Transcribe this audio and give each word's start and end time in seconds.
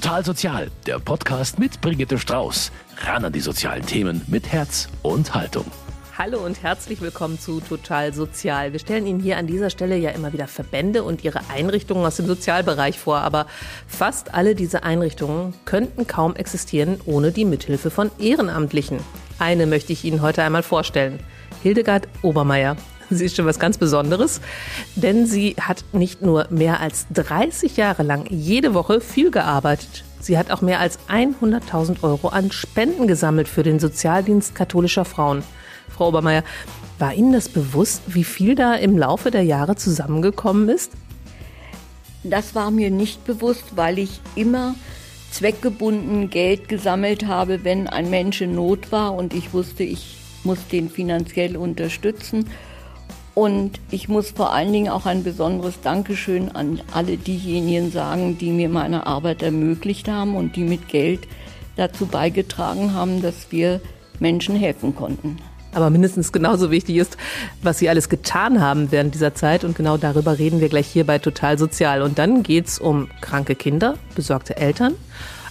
Total 0.00 0.24
Sozial, 0.24 0.70
der 0.86 1.00
Podcast 1.00 1.58
mit 1.58 1.80
Brigitte 1.80 2.20
Strauß. 2.20 2.70
Ran 2.98 3.24
an 3.24 3.32
die 3.32 3.40
sozialen 3.40 3.84
Themen 3.84 4.22
mit 4.28 4.46
Herz 4.46 4.88
und 5.02 5.34
Haltung. 5.34 5.64
Hallo 6.16 6.38
und 6.38 6.62
herzlich 6.62 7.00
willkommen 7.00 7.40
zu 7.40 7.58
Total 7.58 8.14
Sozial. 8.14 8.70
Wir 8.70 8.78
stellen 8.78 9.08
Ihnen 9.08 9.18
hier 9.18 9.38
an 9.38 9.48
dieser 9.48 9.70
Stelle 9.70 9.96
ja 9.96 10.10
immer 10.10 10.32
wieder 10.32 10.46
Verbände 10.46 11.02
und 11.02 11.24
ihre 11.24 11.40
Einrichtungen 11.50 12.06
aus 12.06 12.14
dem 12.14 12.28
Sozialbereich 12.28 12.96
vor, 12.96 13.16
aber 13.16 13.48
fast 13.88 14.34
alle 14.34 14.54
diese 14.54 14.84
Einrichtungen 14.84 15.52
könnten 15.64 16.06
kaum 16.06 16.36
existieren 16.36 17.00
ohne 17.04 17.32
die 17.32 17.44
Mithilfe 17.44 17.90
von 17.90 18.12
Ehrenamtlichen. 18.20 19.00
Eine 19.40 19.66
möchte 19.66 19.92
ich 19.92 20.04
Ihnen 20.04 20.22
heute 20.22 20.44
einmal 20.44 20.62
vorstellen. 20.62 21.18
Hildegard 21.64 22.06
Obermeier. 22.22 22.76
Sie 23.10 23.24
ist 23.24 23.36
schon 23.36 23.46
was 23.46 23.58
ganz 23.58 23.78
Besonderes, 23.78 24.40
denn 24.94 25.26
sie 25.26 25.56
hat 25.60 25.84
nicht 25.92 26.22
nur 26.22 26.46
mehr 26.50 26.80
als 26.80 27.06
30 27.14 27.76
Jahre 27.76 28.02
lang 28.02 28.26
jede 28.28 28.74
Woche 28.74 29.00
viel 29.00 29.30
gearbeitet, 29.30 30.04
sie 30.20 30.36
hat 30.36 30.50
auch 30.50 30.60
mehr 30.60 30.80
als 30.80 30.98
100.000 31.08 32.02
Euro 32.02 32.28
an 32.28 32.52
Spenden 32.52 33.06
gesammelt 33.06 33.48
für 33.48 33.62
den 33.62 33.78
Sozialdienst 33.78 34.54
katholischer 34.54 35.04
Frauen. 35.04 35.42
Frau 35.88 36.08
Obermeier, 36.08 36.44
war 36.98 37.14
Ihnen 37.14 37.32
das 37.32 37.48
bewusst, 37.48 38.02
wie 38.08 38.24
viel 38.24 38.54
da 38.54 38.74
im 38.74 38.98
Laufe 38.98 39.30
der 39.30 39.42
Jahre 39.42 39.76
zusammengekommen 39.76 40.68
ist? 40.68 40.92
Das 42.24 42.54
war 42.54 42.70
mir 42.70 42.90
nicht 42.90 43.24
bewusst, 43.24 43.76
weil 43.76 43.98
ich 43.98 44.20
immer 44.34 44.74
zweckgebunden 45.30 46.30
Geld 46.30 46.68
gesammelt 46.68 47.26
habe, 47.26 47.62
wenn 47.62 47.86
ein 47.86 48.10
Mensch 48.10 48.40
in 48.40 48.54
Not 48.54 48.90
war 48.90 49.14
und 49.14 49.34
ich 49.34 49.52
wusste, 49.52 49.84
ich 49.84 50.16
muss 50.42 50.66
den 50.68 50.90
finanziell 50.90 51.56
unterstützen. 51.56 52.46
Und 53.38 53.78
ich 53.92 54.08
muss 54.08 54.32
vor 54.32 54.52
allen 54.52 54.72
Dingen 54.72 54.88
auch 54.88 55.06
ein 55.06 55.22
besonderes 55.22 55.80
Dankeschön 55.80 56.50
an 56.56 56.80
alle 56.92 57.16
diejenigen 57.16 57.92
sagen, 57.92 58.36
die 58.36 58.50
mir 58.50 58.68
meine 58.68 59.06
Arbeit 59.06 59.44
ermöglicht 59.44 60.08
haben 60.08 60.34
und 60.34 60.56
die 60.56 60.64
mit 60.64 60.88
Geld 60.88 61.20
dazu 61.76 62.06
beigetragen 62.06 62.94
haben, 62.94 63.22
dass 63.22 63.52
wir 63.52 63.80
Menschen 64.18 64.56
helfen 64.56 64.96
konnten. 64.96 65.36
Aber 65.72 65.88
mindestens 65.88 66.32
genauso 66.32 66.72
wichtig 66.72 66.96
ist, 66.96 67.16
was 67.62 67.78
Sie 67.78 67.88
alles 67.88 68.08
getan 68.08 68.60
haben 68.60 68.90
während 68.90 69.14
dieser 69.14 69.36
Zeit. 69.36 69.62
Und 69.62 69.76
genau 69.76 69.98
darüber 69.98 70.40
reden 70.40 70.60
wir 70.60 70.68
gleich 70.68 70.88
hier 70.88 71.06
bei 71.06 71.20
Total 71.20 71.58
Sozial. 71.58 72.02
Und 72.02 72.18
dann 72.18 72.42
geht 72.42 72.66
es 72.66 72.80
um 72.80 73.06
kranke 73.20 73.54
Kinder, 73.54 73.94
besorgte 74.16 74.56
Eltern, 74.56 74.94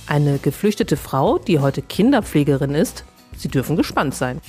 eine 0.08 0.40
geflüchtete 0.40 0.98
Frau, 0.98 1.38
die 1.38 1.60
heute 1.60 1.82
Kinderpflegerin 1.82 2.76
ist. 2.76 3.06
Sie 3.38 3.48
dürfen 3.48 3.78
gespannt 3.78 4.14
sein. 4.14 4.42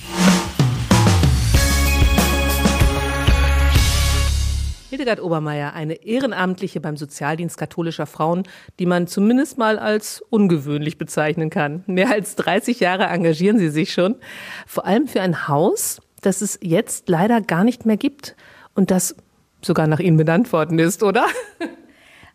Hildegard 4.89 5.21
Obermeier, 5.21 5.73
eine 5.73 6.03
Ehrenamtliche 6.03 6.81
beim 6.81 6.97
Sozialdienst 6.97 7.57
katholischer 7.57 8.07
Frauen, 8.07 8.43
die 8.79 8.87
man 8.87 9.05
zumindest 9.05 9.59
mal 9.59 9.77
als 9.77 10.23
ungewöhnlich 10.31 10.97
bezeichnen 10.97 11.51
kann. 11.51 11.83
Mehr 11.85 12.09
als 12.09 12.35
30 12.35 12.79
Jahre 12.79 13.03
engagieren 13.03 13.59
Sie 13.59 13.69
sich 13.69 13.93
schon, 13.93 14.15
vor 14.65 14.87
allem 14.87 15.07
für 15.07 15.21
ein 15.21 15.47
Haus, 15.47 16.01
das 16.21 16.41
es 16.41 16.57
jetzt 16.63 17.07
leider 17.07 17.39
gar 17.39 17.63
nicht 17.63 17.85
mehr 17.85 17.97
gibt 17.97 18.35
und 18.73 18.89
das 18.89 19.15
sogar 19.61 19.85
nach 19.85 19.99
Ihnen 19.99 20.17
benannt 20.17 20.51
worden 20.51 20.79
ist, 20.79 21.03
oder? 21.03 21.25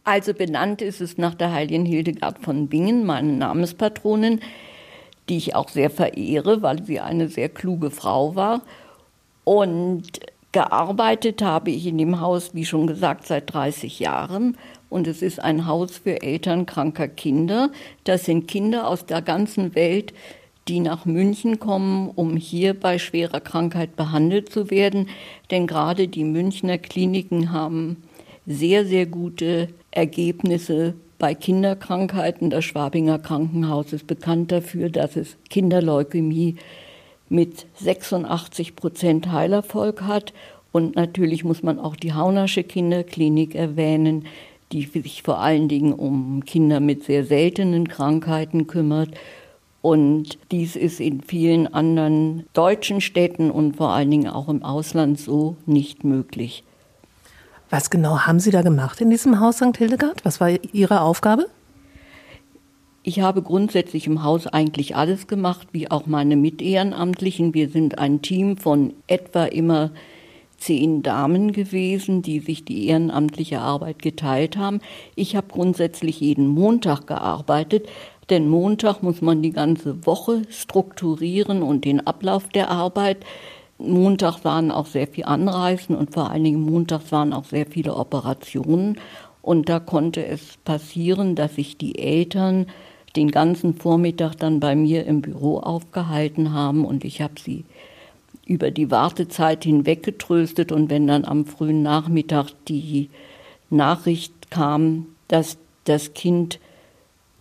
Also 0.06 0.34
benannt 0.34 0.82
ist 0.82 1.00
es 1.00 1.16
nach 1.16 1.34
der 1.34 1.50
heiligen 1.50 1.86
Hildegard 1.86 2.38
von 2.38 2.68
Bingen, 2.68 3.06
meine 3.06 3.32
Namenspatronin, 3.32 4.40
die 5.30 5.38
ich 5.38 5.54
auch 5.54 5.70
sehr 5.70 5.88
verehre, 5.88 6.60
weil 6.60 6.84
sie 6.84 7.00
eine 7.00 7.28
sehr 7.28 7.48
kluge 7.48 7.90
Frau 7.90 8.36
war. 8.36 8.60
Und 9.44 10.20
Gearbeitet 10.54 11.42
habe 11.42 11.72
ich 11.72 11.84
in 11.84 11.98
dem 11.98 12.20
Haus, 12.20 12.54
wie 12.54 12.64
schon 12.64 12.86
gesagt, 12.86 13.26
seit 13.26 13.52
30 13.52 13.98
Jahren. 13.98 14.56
Und 14.88 15.08
es 15.08 15.20
ist 15.20 15.40
ein 15.40 15.66
Haus 15.66 15.98
für 15.98 16.22
Eltern 16.22 16.64
kranker 16.64 17.08
Kinder. 17.08 17.70
Das 18.04 18.24
sind 18.24 18.46
Kinder 18.46 18.86
aus 18.86 19.04
der 19.04 19.20
ganzen 19.20 19.74
Welt, 19.74 20.14
die 20.68 20.78
nach 20.78 21.06
München 21.06 21.58
kommen, 21.58 22.08
um 22.14 22.36
hier 22.36 22.78
bei 22.78 23.00
schwerer 23.00 23.40
Krankheit 23.40 23.96
behandelt 23.96 24.48
zu 24.48 24.70
werden. 24.70 25.08
Denn 25.50 25.66
gerade 25.66 26.06
die 26.06 26.22
Münchner 26.22 26.78
Kliniken 26.78 27.50
haben 27.50 28.04
sehr, 28.46 28.86
sehr 28.86 29.06
gute 29.06 29.70
Ergebnisse 29.90 30.94
bei 31.18 31.34
Kinderkrankheiten. 31.34 32.50
Das 32.50 32.64
Schwabinger 32.64 33.18
Krankenhaus 33.18 33.92
ist 33.92 34.06
bekannt 34.06 34.52
dafür, 34.52 34.88
dass 34.88 35.16
es 35.16 35.36
Kinderleukämie 35.50 36.54
mit 37.28 37.66
86 37.76 38.76
Prozent 38.76 39.32
Heilerfolg 39.32 40.02
hat. 40.02 40.32
Und 40.74 40.96
natürlich 40.96 41.44
muss 41.44 41.62
man 41.62 41.78
auch 41.78 41.94
die 41.94 42.14
Haunasche 42.14 42.64
Kinderklinik 42.64 43.54
erwähnen, 43.54 44.24
die 44.72 44.82
sich 44.82 45.22
vor 45.22 45.38
allen 45.38 45.68
Dingen 45.68 45.92
um 45.92 46.44
Kinder 46.44 46.80
mit 46.80 47.04
sehr 47.04 47.24
seltenen 47.24 47.86
Krankheiten 47.86 48.66
kümmert. 48.66 49.10
Und 49.82 50.36
dies 50.50 50.74
ist 50.74 50.98
in 50.98 51.22
vielen 51.22 51.72
anderen 51.72 52.46
deutschen 52.54 53.00
Städten 53.00 53.52
und 53.52 53.76
vor 53.76 53.90
allen 53.90 54.10
Dingen 54.10 54.28
auch 54.28 54.48
im 54.48 54.64
Ausland 54.64 55.20
so 55.20 55.54
nicht 55.64 56.02
möglich. 56.02 56.64
Was 57.70 57.88
genau 57.88 58.22
haben 58.22 58.40
Sie 58.40 58.50
da 58.50 58.62
gemacht 58.62 59.00
in 59.00 59.10
diesem 59.10 59.38
Haus 59.38 59.58
St. 59.58 59.76
Hildegard? 59.78 60.24
Was 60.24 60.40
war 60.40 60.50
Ihre 60.72 61.02
Aufgabe? 61.02 61.46
Ich 63.04 63.20
habe 63.20 63.42
grundsätzlich 63.42 64.08
im 64.08 64.24
Haus 64.24 64.48
eigentlich 64.48 64.96
alles 64.96 65.28
gemacht, 65.28 65.68
wie 65.70 65.88
auch 65.88 66.06
meine 66.06 66.34
Mitehrenamtlichen. 66.34 67.54
Wir 67.54 67.68
sind 67.68 68.00
ein 68.00 68.22
Team 68.22 68.56
von 68.56 68.92
etwa 69.06 69.44
immer 69.44 69.92
zehn 70.64 71.02
Damen 71.02 71.52
gewesen, 71.52 72.22
die 72.22 72.40
sich 72.40 72.64
die 72.64 72.88
ehrenamtliche 72.88 73.60
Arbeit 73.60 74.00
geteilt 74.00 74.56
haben. 74.56 74.80
Ich 75.14 75.36
habe 75.36 75.48
grundsätzlich 75.48 76.20
jeden 76.20 76.46
Montag 76.46 77.06
gearbeitet, 77.06 77.86
denn 78.30 78.48
Montag 78.48 79.02
muss 79.02 79.20
man 79.20 79.42
die 79.42 79.50
ganze 79.50 80.06
Woche 80.06 80.42
strukturieren 80.48 81.62
und 81.62 81.84
den 81.84 82.06
Ablauf 82.06 82.48
der 82.48 82.70
Arbeit. 82.70 83.18
Montag 83.76 84.44
waren 84.44 84.70
auch 84.70 84.86
sehr 84.86 85.06
viel 85.06 85.24
Anreisen 85.24 85.94
und 85.96 86.14
vor 86.14 86.30
allen 86.30 86.44
Dingen 86.44 86.62
Montag 86.62 87.12
waren 87.12 87.34
auch 87.34 87.44
sehr 87.44 87.66
viele 87.66 87.94
Operationen. 87.96 88.98
Und 89.42 89.68
da 89.68 89.80
konnte 89.80 90.24
es 90.24 90.56
passieren, 90.64 91.34
dass 91.34 91.56
sich 91.56 91.76
die 91.76 91.98
Eltern 91.98 92.66
den 93.16 93.30
ganzen 93.30 93.74
Vormittag 93.74 94.36
dann 94.36 94.60
bei 94.60 94.74
mir 94.74 95.04
im 95.04 95.20
Büro 95.20 95.58
aufgehalten 95.58 96.52
haben 96.52 96.84
und 96.84 97.04
ich 97.04 97.20
habe 97.20 97.34
sie 97.38 97.64
über 98.46 98.70
die 98.70 98.90
Wartezeit 98.90 99.64
hinweg 99.64 100.02
getröstet 100.02 100.72
und 100.72 100.90
wenn 100.90 101.06
dann 101.06 101.24
am 101.24 101.46
frühen 101.46 101.82
Nachmittag 101.82 102.50
die 102.68 103.10
Nachricht 103.70 104.50
kam, 104.50 105.06
dass 105.28 105.56
das 105.84 106.14
Kind 106.14 106.60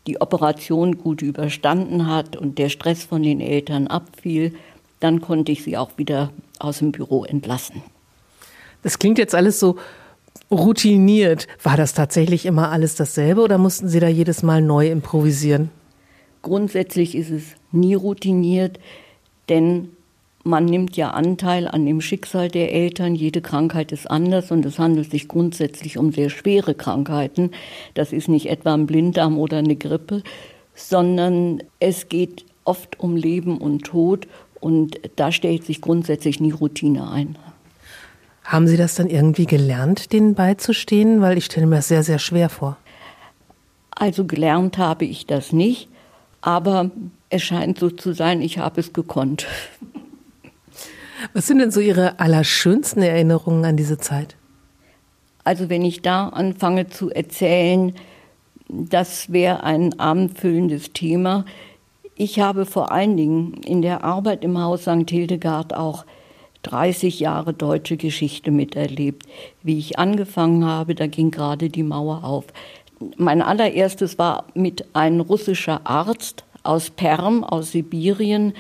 die 0.08 0.20
Operation 0.20 0.98
gut 0.98 1.22
überstanden 1.22 2.08
hat 2.08 2.36
und 2.36 2.58
der 2.58 2.70
Stress 2.70 3.04
von 3.04 3.24
den 3.24 3.40
Eltern 3.40 3.88
abfiel, 3.88 4.54
dann 5.00 5.22
konnte 5.22 5.52
ich 5.52 5.64
sie 5.64 5.78
auch 5.78 5.92
wieder 5.98 6.32
aus 6.60 6.80
dem 6.80 6.92
Büro 6.92 7.26
entlassen. 7.26 7.82
Das 8.82 9.00
klingt 9.00 9.18
jetzt 9.18 9.36
alles 9.36 9.60
so 9.60 9.78
routiniert. 10.52 11.48
War 11.62 11.78
das 11.78 11.94
tatsächlich 11.94 12.46
immer 12.46 12.72
alles 12.72 12.96
dasselbe 12.96 13.42
oder 13.42 13.58
mussten 13.58 13.88
Sie 13.88 14.00
da 14.00 14.08
jedes 14.08 14.44
Mal 14.44 14.62
neu 14.62 14.90
improvisieren? 14.90 15.72
Grundsätzlich 16.42 17.16
ist 17.16 17.30
es 17.30 17.44
nie 17.72 17.96
routiniert, 17.96 18.80
denn 19.50 19.90
man 20.44 20.66
nimmt 20.66 20.98
ja 20.98 21.12
Anteil 21.12 21.68
an 21.68 21.86
dem 21.86 22.02
Schicksal 22.02 22.50
der 22.50 22.74
Eltern. 22.74 23.16
Jede 23.16 23.42
Krankheit 23.42 23.92
ist 23.92 24.10
anders 24.10 24.52
und 24.52 24.66
es 24.66 24.78
handelt 24.78 25.10
sich 25.10 25.28
grundsätzlich 25.28 25.98
um 25.98 26.12
sehr 26.12 26.30
schwere 26.30 26.76
Krankheiten. 26.76 27.52
Das 27.94 28.12
ist 28.12 28.28
nicht 28.28 28.50
etwa 28.50 28.74
ein 28.74 28.86
Blinddarm 28.86 29.38
oder 29.38 29.58
eine 29.58 29.76
Grippe, 29.76 30.22
sondern 30.76 31.64
es 31.80 32.10
geht 32.10 32.46
oft 32.66 33.00
um 33.00 33.16
Leben 33.16 33.58
und 33.58 33.86
Tod 33.86 34.28
und 34.60 35.00
da 35.16 35.32
stellt 35.32 35.66
sich 35.66 35.82
grundsätzlich 35.82 36.40
nie 36.40 36.52
Routine 36.52 37.10
ein. 37.10 37.38
Haben 38.44 38.68
Sie 38.68 38.78
das 38.78 38.96
dann 38.96 39.08
irgendwie 39.08 39.46
gelernt, 39.46 40.12
denen 40.12 40.36
beizustehen? 40.36 41.22
Weil 41.22 41.38
ich 41.38 41.46
stelle 41.46 41.66
mir 41.66 41.78
das 41.78 41.88
sehr, 41.88 42.04
sehr 42.04 42.20
schwer 42.20 42.50
vor. 42.50 42.78
Also 43.92 44.26
gelernt 44.26 44.78
habe 44.78 45.06
ich 45.06 45.26
das 45.26 45.54
nicht, 45.54 45.88
aber 46.42 46.92
es 47.30 47.44
scheint 47.44 47.80
so 47.80 47.90
zu 47.90 48.14
sein, 48.14 48.42
ich 48.42 48.58
habe 48.58 48.82
es 48.82 48.92
gekonnt. 48.92 49.48
Was 51.32 51.48
sind 51.48 51.60
denn 51.60 51.72
so 51.72 51.80
Ihre 51.80 52.20
allerschönsten 52.20 53.02
Erinnerungen 53.02 53.64
an 53.64 53.78
diese 53.78 53.98
Zeit? 53.98 54.36
Also 55.44 55.70
wenn 55.70 55.84
ich 55.84 56.02
da 56.02 56.30
anfange 56.30 56.90
zu 56.90 57.10
erzählen, 57.10 57.94
das 58.68 59.32
wäre 59.32 59.64
ein 59.64 60.00
abendfüllendes 60.00 60.94
Thema. 60.94 61.46
Ich 62.16 62.40
habe 62.40 62.66
vor 62.66 62.92
allen 62.92 63.18
Dingen 63.18 63.54
in 63.66 63.82
der 63.82 64.04
Arbeit 64.04 64.44
im 64.44 64.58
Haus 64.60 64.84
St. 64.84 65.10
Hildegard 65.10 65.74
auch 65.74 66.06
30 66.64 67.20
Jahre 67.20 67.54
deutsche 67.54 67.98
Geschichte 67.98 68.52
miterlebt. 68.52 69.26
Wie 69.62 69.78
ich 69.78 70.00
angefangen 70.00 70.66
habe, 70.66 70.96
da 70.96 71.08
ging 71.08 71.32
gerade 71.32 71.70
die 71.70 71.84
Mauer 71.84 72.24
auf. 72.24 72.46
Mein 73.18 73.42
allererstes 73.42 74.18
war 74.18 74.46
mit 74.54 74.96
einem 74.96 75.20
russischer 75.20 75.82
Arzt 75.84 76.46
aus 76.64 76.90
Perm, 76.90 77.44
aus 77.44 77.72
Sibirien, 77.72 78.54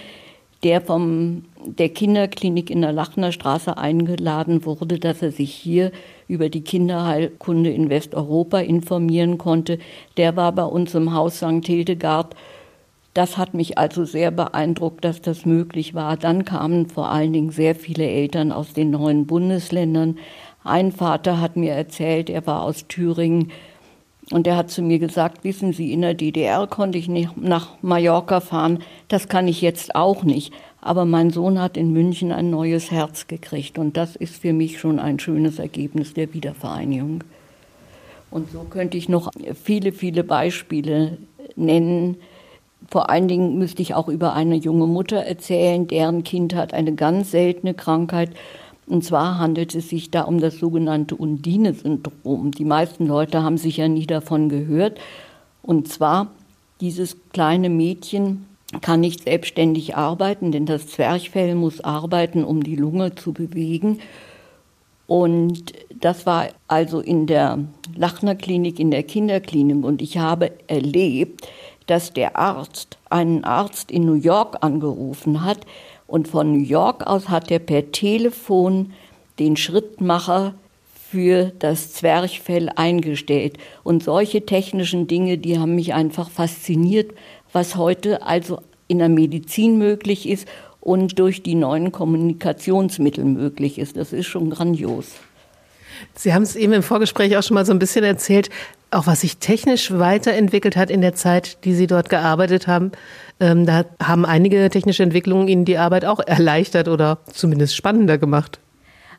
der 0.63 0.81
vom 0.81 1.44
der 1.65 1.89
Kinderklinik 1.89 2.69
in 2.69 2.81
der 2.81 2.92
Lachner 2.92 3.31
Straße 3.31 3.77
eingeladen 3.77 4.65
wurde, 4.65 5.00
dass 5.00 5.21
er 5.21 5.31
sich 5.31 5.54
hier 5.54 5.92
über 6.27 6.50
die 6.50 6.62
Kinderheilkunde 6.62 7.69
in 7.69 7.89
Westeuropa 7.89 8.60
informieren 8.60 9.38
konnte. 9.38 9.80
Der 10.18 10.36
war 10.36 10.51
bei 10.51 10.65
uns 10.65 10.94
im 10.95 11.13
Haus 11.13 11.38
St. 11.38 11.65
Hildegard. 11.65 12.36
Das 13.13 13.38
hat 13.38 13.54
mich 13.54 13.77
also 13.77 14.06
sehr 14.06 14.31
beeindruckt, 14.31 15.06
dass 15.06 15.21
das 15.21 15.45
möglich 15.45 15.94
war. 15.94 16.18
Dann 16.18 16.45
kamen 16.45 16.88
vor 16.89 17.09
allen 17.09 17.33
Dingen 17.33 17.51
sehr 17.51 17.75
viele 17.75 18.07
Eltern 18.07 18.51
aus 18.51 18.74
den 18.74 18.92
neuen 18.92 19.27
Bundesländern. 19.27 20.18
Ein 20.63 20.92
Vater 20.92 21.39
hat 21.39 21.56
mir 21.56 21.74
erzählt, 21.74 22.30
er 22.30 22.48
war 22.48 22.63
aus 22.63 22.88
Thüringen 22.88 23.51
und 24.31 24.47
er 24.47 24.55
hat 24.55 24.71
zu 24.71 24.81
mir 24.81 24.99
gesagt, 24.99 25.43
wissen 25.43 25.73
Sie, 25.73 25.91
in 25.91 26.01
der 26.01 26.13
DDR 26.13 26.65
konnte 26.67 26.97
ich 26.97 27.07
nicht 27.07 27.35
nach 27.37 27.69
Mallorca 27.81 28.39
fahren, 28.39 28.79
das 29.07 29.27
kann 29.27 29.47
ich 29.47 29.61
jetzt 29.61 29.95
auch 29.95 30.23
nicht. 30.23 30.53
Aber 30.81 31.05
mein 31.05 31.29
Sohn 31.29 31.61
hat 31.61 31.77
in 31.77 31.93
München 31.93 32.31
ein 32.31 32.49
neues 32.49 32.91
Herz 32.91 33.27
gekriegt 33.27 33.77
und 33.77 33.95
das 33.95 34.15
ist 34.15 34.41
für 34.41 34.53
mich 34.53 34.79
schon 34.79 34.99
ein 34.99 35.19
schönes 35.19 35.59
Ergebnis 35.59 36.13
der 36.13 36.33
Wiedervereinigung. 36.33 37.23
Und 38.31 38.51
so 38.51 38.63
könnte 38.63 38.97
ich 38.97 39.09
noch 39.09 39.31
viele, 39.63 39.91
viele 39.91 40.23
Beispiele 40.23 41.17
nennen. 41.55 42.17
Vor 42.89 43.09
allen 43.09 43.27
Dingen 43.27 43.57
müsste 43.57 43.81
ich 43.81 43.93
auch 43.93 44.07
über 44.07 44.33
eine 44.33 44.55
junge 44.55 44.87
Mutter 44.87 45.17
erzählen, 45.17 45.87
deren 45.87 46.23
Kind 46.23 46.55
hat 46.55 46.73
eine 46.73 46.95
ganz 46.95 47.31
seltene 47.31 47.73
Krankheit 47.73 48.31
und 48.88 49.03
zwar 49.03 49.39
handelt 49.39 49.74
es 49.75 49.89
sich 49.89 50.12
da 50.12 50.24
um 50.24 50.39
das 50.39 50.57
sogenannte 50.57 51.15
Undine-Syndrom. 51.15 52.51
Die 52.51 52.65
meisten 52.65 53.07
Leute 53.07 53.41
haben 53.41 53.57
sicher 53.57 53.88
nie 53.88 54.06
davon 54.06 54.50
gehört. 54.50 55.00
Und 55.62 55.88
zwar, 55.88 56.27
dieses 56.81 57.15
kleine 57.31 57.69
Mädchen 57.69 58.45
kann 58.81 59.00
nicht 59.00 59.24
selbstständig 59.24 59.95
arbeiten, 59.95 60.51
denn 60.51 60.65
das 60.65 60.88
Zwerchfell 60.88 61.56
muss 61.56 61.81
arbeiten, 61.81 62.44
um 62.44 62.63
die 62.63 62.75
Lunge 62.75 63.15
zu 63.15 63.31
bewegen. 63.31 64.00
Und 65.07 65.74
das 65.94 66.25
war 66.25 66.47
also 66.68 67.00
in 67.00 67.27
der 67.27 67.59
Lachner 67.95 68.35
Klinik, 68.35 68.80
in 68.80 68.91
der 68.91 69.03
Kinderklinik. 69.03 69.85
Und 69.85 70.01
ich 70.01 70.18
habe 70.18 70.51
erlebt, 70.68 71.47
dass 71.88 72.13
der 72.13 72.38
Arzt 72.38 72.97
einen 73.09 73.44
Arzt 73.44 73.91
in 73.91 74.06
New 74.06 74.13
York 74.13 74.57
angerufen 74.62 75.44
hat, 75.44 75.59
und 76.13 76.27
von 76.27 76.51
New 76.51 76.63
York 76.63 77.07
aus 77.07 77.30
hat 77.30 77.50
er 77.50 77.57
per 77.57 77.92
Telefon 77.92 78.94
den 79.39 79.57
Schrittmacher 79.57 80.54
für 81.10 81.51
das 81.57 81.92
Zwerchfell 81.92 82.69
eingestellt. 82.75 83.57
Und 83.81 84.04
solche 84.04 84.45
technischen 84.45 85.07
Dinge, 85.07 85.39
die 85.39 85.57
haben 85.57 85.74
mich 85.74 85.95
einfach 85.95 86.30
fasziniert, 86.30 87.15
was 87.51 87.77
heute 87.77 88.21
also 88.21 88.62
in 88.88 89.00
der 89.00 89.10
Medizin 89.10 89.80
möglich 89.80 90.30
ist 90.30 90.48
und 90.81 91.18
durch 91.18 91.42
die 91.42 91.56
neuen 91.56 91.92
Kommunikationsmittel 91.92 93.25
möglich 93.25 93.80
ist. 93.80 93.98
Das 93.98 94.13
ist 94.13 94.27
schon 94.27 94.51
grandios. 94.51 95.07
Sie 96.13 96.31
haben 96.31 96.44
es 96.44 96.56
eben 96.56 96.74
im 96.74 96.83
Vorgespräch 96.83 97.36
auch 97.38 97.44
schon 97.44 97.56
mal 97.56 97.66
so 97.66 97.71
ein 97.71 97.80
bisschen 97.80 98.04
erzählt, 98.04 98.51
auch 98.92 99.07
was 99.07 99.21
sich 99.21 99.38
technisch 99.38 99.92
weiterentwickelt 99.92 100.75
hat 100.75 100.92
in 100.92 101.01
der 101.01 101.16
Zeit, 101.16 101.63
die 101.66 101.74
Sie 101.74 101.88
dort 101.88 102.09
gearbeitet 102.09 102.68
haben. 102.68 102.92
Ähm, 103.44 103.66
da 103.66 103.84
haben 104.01 104.25
einige 104.25 104.69
technische 104.69 105.04
Entwicklungen 105.04 105.50
Ihnen 105.50 105.66
die 105.66 105.78
Arbeit 105.78 106.06
auch 106.06 106.22
erleichtert 106.22 106.88
oder 106.88 107.18
zumindest 107.25 107.75
spannender 107.75 108.18
gemacht. 108.18 108.62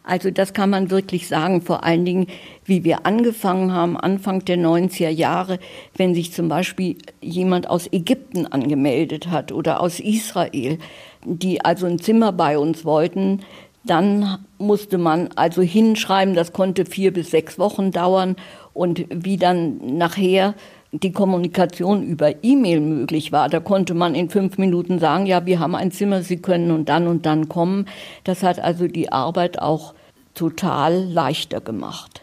Also 0.02 0.30
das 0.30 0.54
kann 0.54 0.70
man 0.70 0.90
wirklich 0.90 1.28
sagen, 1.28 1.60
vor 1.60 1.84
allen 1.84 2.06
Dingen, 2.06 2.28
wie 2.64 2.84
wir 2.84 3.04
angefangen 3.04 3.72
haben, 3.72 3.98
Anfang 3.98 4.42
der 4.42 4.56
90er 4.56 5.10
Jahre, 5.10 5.58
wenn 5.94 6.14
sich 6.14 6.32
zum 6.32 6.48
Beispiel 6.48 6.96
jemand 7.20 7.68
aus 7.68 7.86
Ägypten 7.92 8.46
angemeldet 8.46 9.28
hat 9.28 9.52
oder 9.52 9.82
aus 9.82 10.00
Israel, 10.00 10.78
die 11.26 11.62
also 11.62 11.84
ein 11.84 11.98
Zimmer 11.98 12.32
bei 12.32 12.56
uns 12.56 12.86
wollten, 12.86 13.40
dann 13.84 14.38
musste 14.56 14.96
man 14.96 15.28
also 15.36 15.60
hinschreiben, 15.60 16.34
das 16.34 16.54
konnte 16.54 16.86
vier 16.86 17.12
bis 17.12 17.30
sechs 17.30 17.58
Wochen 17.58 17.90
dauern 17.90 18.36
und 18.72 19.04
wie 19.10 19.36
dann 19.36 19.98
nachher 19.98 20.54
die 21.02 21.12
Kommunikation 21.12 22.04
über 22.04 22.44
E-Mail 22.44 22.80
möglich 22.80 23.32
war. 23.32 23.48
Da 23.48 23.60
konnte 23.60 23.94
man 23.94 24.14
in 24.14 24.30
fünf 24.30 24.58
Minuten 24.58 24.98
sagen, 24.98 25.26
ja, 25.26 25.44
wir 25.44 25.58
haben 25.58 25.74
ein 25.74 25.90
Zimmer, 25.90 26.22
Sie 26.22 26.36
können 26.36 26.70
und 26.70 26.88
dann 26.88 27.08
und 27.08 27.26
dann 27.26 27.48
kommen. 27.48 27.86
Das 28.22 28.42
hat 28.42 28.60
also 28.60 28.86
die 28.86 29.10
Arbeit 29.10 29.60
auch 29.60 29.94
total 30.34 31.04
leichter 31.04 31.60
gemacht. 31.60 32.22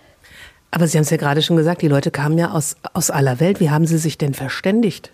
Aber 0.71 0.88
Sie 0.88 0.97
haben 0.97 1.03
es 1.03 1.09
ja 1.09 1.18
gerade 1.18 1.41
schon 1.41 1.57
gesagt, 1.57 1.81
die 1.81 1.89
Leute 1.89 2.12
kamen 2.12 2.38
ja 2.38 2.51
aus, 2.51 2.77
aus 2.94 3.12
aller 3.12 3.41
Welt. 3.41 3.59
Wie 3.59 3.69
haben 3.69 3.85
Sie 3.85 3.97
sich 3.97 4.18
denn 4.18 4.33
verständigt? 4.33 5.12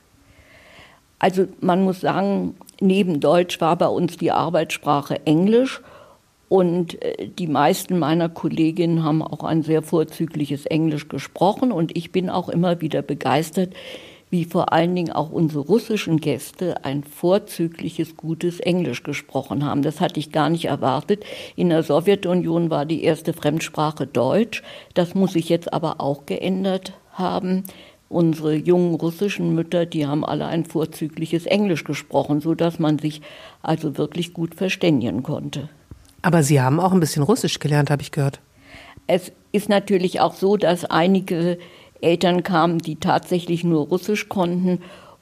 Also 1.18 1.48
man 1.60 1.84
muss 1.84 2.02
sagen, 2.02 2.56
neben 2.80 3.20
Deutsch 3.20 3.60
war 3.60 3.76
bei 3.76 3.88
uns 3.88 4.18
die 4.18 4.32
Arbeitssprache 4.32 5.26
Englisch. 5.26 5.82
Und 6.50 7.02
äh, 7.02 7.28
die 7.28 7.48
meisten 7.48 8.00
meiner 8.00 8.30
Kolleginnen 8.30 9.04
haben 9.04 9.22
auch 9.22 9.44
ein 9.44 9.64
sehr 9.64 9.82
vorzügliches 9.82 10.66
Englisch 10.66 11.10
gesprochen. 11.10 11.72
Und 11.72 11.96
ich 11.98 12.12
bin 12.12 12.30
auch 12.30 12.50
immer 12.50 12.82
wieder 12.82 13.02
begeistert, 13.02 13.74
wie 14.30 14.46
vor 14.46 14.74
allen 14.74 14.96
Dingen 14.96 15.12
auch 15.12 15.32
unsere 15.32 15.64
russischen 15.66 16.20
Gäste 16.20 16.84
ein 16.84 17.04
vorzügliches, 17.04 18.18
gutes 18.18 18.60
Englisch 18.60 19.04
gesprochen 19.04 19.66
haben. 19.66 19.82
Das 19.82 20.02
hatte 20.02 20.20
ich 20.20 20.32
gar 20.32 20.50
nicht 20.50 20.66
erwartet. 20.66 21.24
In 21.56 21.70
der 21.70 21.84
Sowjetunion 21.84 22.70
war 22.70 22.86
die 22.86 23.04
erste 23.04 23.34
Fremdsprache 23.34 24.06
Deutsch. 24.06 24.64
Das 24.94 25.16
muss 25.16 25.34
sich 25.34 25.50
jetzt 25.50 25.72
aber 25.74 26.02
auch 26.02 26.26
geändert 26.26 26.94
haben. 27.12 27.64
Unsere 28.10 28.56
jungen 28.56 28.96
russischen 28.96 29.54
Mütter, 29.54 29.86
die 29.86 30.08
haben 30.08 30.24
alle 30.24 30.46
ein 30.46 30.66
vorzügliches 30.66 31.46
Englisch 31.46 31.84
gesprochen, 31.84 32.40
so 32.40 32.54
dass 32.54 32.80
man 32.80 33.00
sich 33.00 33.22
also 33.62 33.98
wirklich 33.98 34.34
gut 34.34 34.56
verständigen 34.56 35.24
konnte. 35.24 35.70
Aber 36.22 36.44
Sie 36.44 36.62
haben 36.62 36.80
auch 36.80 36.92
ein 36.92 37.00
bisschen 37.00 37.24
Russisch 37.24 37.60
gelernt, 37.60 37.90
habe 37.90 38.02
ich 38.02 38.12
gehört. 38.12 38.40
Es 39.08 39.32
ist 39.52 39.70
natürlich 39.70 40.20
auch 40.20 40.34
so, 40.34 40.58
dass 40.58 40.86
einige 40.86 41.58
Eltern 42.02 42.44
kamen, 42.44 42.80
die 42.80 42.98
tatsächlich 42.98 43.64
nur 43.64 43.88
Russisch 43.88 44.30
konnten. 44.30 44.80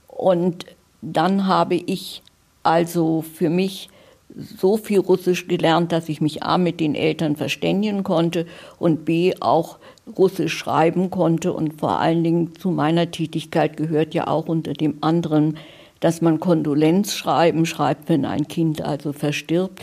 Und 0.08 0.66
dann 1.02 1.48
habe 1.48 1.76
ich 1.76 2.24
also 2.64 3.22
für 3.22 3.50
mich 3.50 3.90
so 4.36 4.76
viel 4.78 5.00
Russisch 5.00 5.48
gelernt, 5.48 5.92
dass 5.92 6.10
ich 6.10 6.20
mich 6.20 6.44
A 6.44 6.58
mit 6.58 6.80
den 6.80 6.96
Eltern 6.96 7.36
verständigen 7.36 8.04
konnte 8.04 8.46
und 8.80 9.06
B 9.06 9.34
auch 9.40 9.78
Russisch 10.18 10.58
schreiben 10.58 11.10
konnte. 11.10 11.54
Und 11.54 11.80
vor 11.80 12.00
allen 12.00 12.24
Dingen 12.24 12.56
zu 12.56 12.72
meiner 12.72 13.12
Tätigkeit 13.12 13.78
gehört 13.78 14.14
ja 14.14 14.28
auch 14.28 14.48
unter 14.48 14.74
dem 14.74 14.98
anderen, 15.02 15.58
dass 16.00 16.22
man 16.22 16.40
Kondolenzschreiben 16.40 17.66
schreibt, 17.66 18.10
wenn 18.10 18.26
ein 18.26 18.48
Kind 18.48 18.82
also 18.82 19.14
verstirbt. 19.14 19.82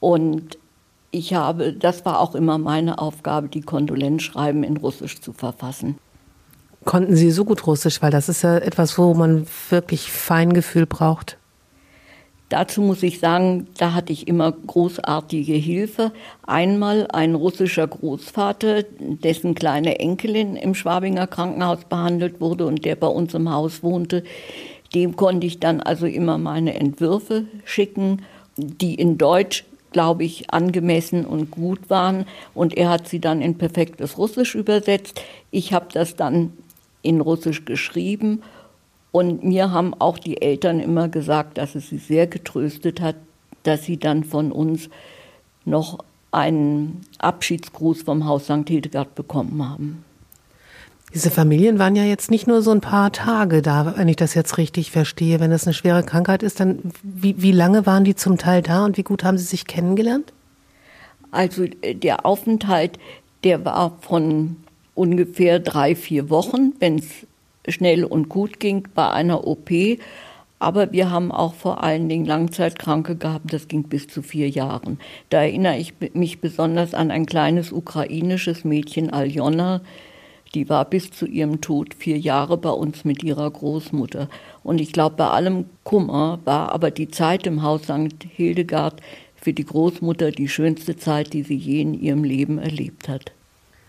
Und 0.00 0.58
ich 1.10 1.34
habe, 1.34 1.72
das 1.72 2.04
war 2.04 2.20
auch 2.20 2.34
immer 2.34 2.58
meine 2.58 2.98
Aufgabe, 2.98 3.48
die 3.48 3.62
Kondolenzschreiben 3.62 4.62
in 4.64 4.76
Russisch 4.76 5.20
zu 5.20 5.32
verfassen. 5.32 5.98
Konnten 6.84 7.16
Sie 7.16 7.30
so 7.30 7.44
gut 7.44 7.66
Russisch, 7.66 8.00
weil 8.02 8.10
das 8.10 8.28
ist 8.28 8.42
ja 8.42 8.58
etwas, 8.58 8.96
wo 8.96 9.14
man 9.14 9.46
wirklich 9.70 10.12
Feingefühl 10.12 10.86
braucht. 10.86 11.36
Dazu 12.48 12.80
muss 12.80 13.02
ich 13.02 13.18
sagen, 13.18 13.66
da 13.76 13.92
hatte 13.92 14.12
ich 14.12 14.28
immer 14.28 14.52
großartige 14.52 15.54
Hilfe. 15.54 16.12
Einmal 16.46 17.08
ein 17.12 17.34
russischer 17.34 17.88
Großvater, 17.88 18.84
dessen 19.00 19.56
kleine 19.56 19.98
Enkelin 19.98 20.54
im 20.54 20.76
Schwabinger 20.76 21.26
Krankenhaus 21.26 21.84
behandelt 21.88 22.40
wurde 22.40 22.66
und 22.66 22.84
der 22.84 22.94
bei 22.94 23.08
uns 23.08 23.34
im 23.34 23.50
Haus 23.50 23.82
wohnte. 23.82 24.22
Dem 24.94 25.16
konnte 25.16 25.48
ich 25.48 25.58
dann 25.58 25.80
also 25.80 26.06
immer 26.06 26.38
meine 26.38 26.74
Entwürfe 26.74 27.46
schicken, 27.64 28.22
die 28.56 28.94
in 28.94 29.18
Deutsch 29.18 29.64
glaube 29.96 30.24
ich, 30.24 30.50
angemessen 30.50 31.24
und 31.24 31.50
gut 31.50 31.88
waren. 31.88 32.26
Und 32.52 32.76
er 32.76 32.90
hat 32.90 33.08
sie 33.08 33.18
dann 33.18 33.40
in 33.40 33.56
perfektes 33.56 34.18
Russisch 34.18 34.54
übersetzt. 34.54 35.22
Ich 35.50 35.72
habe 35.72 35.86
das 35.90 36.16
dann 36.16 36.52
in 37.00 37.22
Russisch 37.22 37.64
geschrieben. 37.64 38.42
Und 39.10 39.42
mir 39.42 39.70
haben 39.70 39.94
auch 39.94 40.18
die 40.18 40.42
Eltern 40.42 40.80
immer 40.80 41.08
gesagt, 41.08 41.56
dass 41.56 41.74
es 41.74 41.88
sie 41.88 41.96
sehr 41.96 42.26
getröstet 42.26 43.00
hat, 43.00 43.16
dass 43.62 43.84
sie 43.84 43.96
dann 43.96 44.22
von 44.22 44.52
uns 44.52 44.90
noch 45.64 46.00
einen 46.30 47.00
Abschiedsgruß 47.16 48.02
vom 48.02 48.26
Haus 48.26 48.44
St. 48.44 48.68
Hildegard 48.68 49.14
bekommen 49.14 49.66
haben. 49.66 50.04
Diese 51.14 51.30
Familien 51.30 51.78
waren 51.78 51.96
ja 51.96 52.02
jetzt 52.02 52.30
nicht 52.30 52.46
nur 52.46 52.62
so 52.62 52.72
ein 52.72 52.80
paar 52.80 53.12
Tage 53.12 53.62
da, 53.62 53.94
wenn 53.96 54.08
ich 54.08 54.16
das 54.16 54.34
jetzt 54.34 54.58
richtig 54.58 54.90
verstehe. 54.90 55.40
Wenn 55.40 55.50
das 55.50 55.66
eine 55.66 55.72
schwere 55.72 56.02
Krankheit 56.02 56.42
ist, 56.42 56.60
dann 56.60 56.80
wie, 57.02 57.40
wie 57.40 57.52
lange 57.52 57.86
waren 57.86 58.04
die 58.04 58.16
zum 58.16 58.38
Teil 58.38 58.62
da 58.62 58.84
und 58.84 58.96
wie 58.96 59.02
gut 59.02 59.24
haben 59.24 59.38
sie 59.38 59.44
sich 59.44 59.66
kennengelernt? 59.66 60.32
Also 61.30 61.64
äh, 61.82 61.94
der 61.94 62.26
Aufenthalt, 62.26 62.98
der 63.44 63.64
war 63.64 63.98
von 64.00 64.56
ungefähr 64.94 65.60
drei, 65.60 65.94
vier 65.94 66.28
Wochen, 66.28 66.72
wenn 66.80 66.98
es 66.98 67.26
schnell 67.68 68.04
und 68.04 68.28
gut 68.28 68.58
ging 68.58 68.88
bei 68.94 69.08
einer 69.10 69.46
OP. 69.46 69.70
Aber 70.58 70.90
wir 70.92 71.10
haben 71.10 71.32
auch 71.32 71.54
vor 71.54 71.84
allen 71.84 72.08
Dingen 72.08 72.24
Langzeitkranke 72.24 73.16
gehabt, 73.16 73.52
das 73.52 73.68
ging 73.68 73.84
bis 73.84 74.08
zu 74.08 74.22
vier 74.22 74.48
Jahren. 74.48 74.98
Da 75.28 75.42
erinnere 75.42 75.76
ich 75.76 75.92
mich 76.14 76.40
besonders 76.40 76.94
an 76.94 77.10
ein 77.10 77.26
kleines 77.26 77.72
ukrainisches 77.72 78.64
Mädchen, 78.64 79.10
Aljona, 79.10 79.82
die 80.56 80.70
war 80.70 80.86
bis 80.86 81.10
zu 81.10 81.26
ihrem 81.26 81.60
Tod 81.60 81.92
vier 81.92 82.18
Jahre 82.18 82.56
bei 82.56 82.70
uns 82.70 83.04
mit 83.04 83.22
ihrer 83.22 83.50
Großmutter. 83.50 84.30
Und 84.62 84.80
ich 84.80 84.90
glaube, 84.90 85.16
bei 85.16 85.28
allem 85.28 85.66
Kummer 85.84 86.38
war 86.46 86.72
aber 86.72 86.90
die 86.90 87.10
Zeit 87.10 87.46
im 87.46 87.62
Haus 87.62 87.82
St. 87.82 88.24
Hildegard 88.34 89.02
für 89.36 89.52
die 89.52 89.66
Großmutter 89.66 90.30
die 90.30 90.48
schönste 90.48 90.96
Zeit, 90.96 91.34
die 91.34 91.42
sie 91.42 91.56
je 91.56 91.82
in 91.82 91.92
ihrem 91.92 92.24
Leben 92.24 92.58
erlebt 92.58 93.06
hat. 93.06 93.32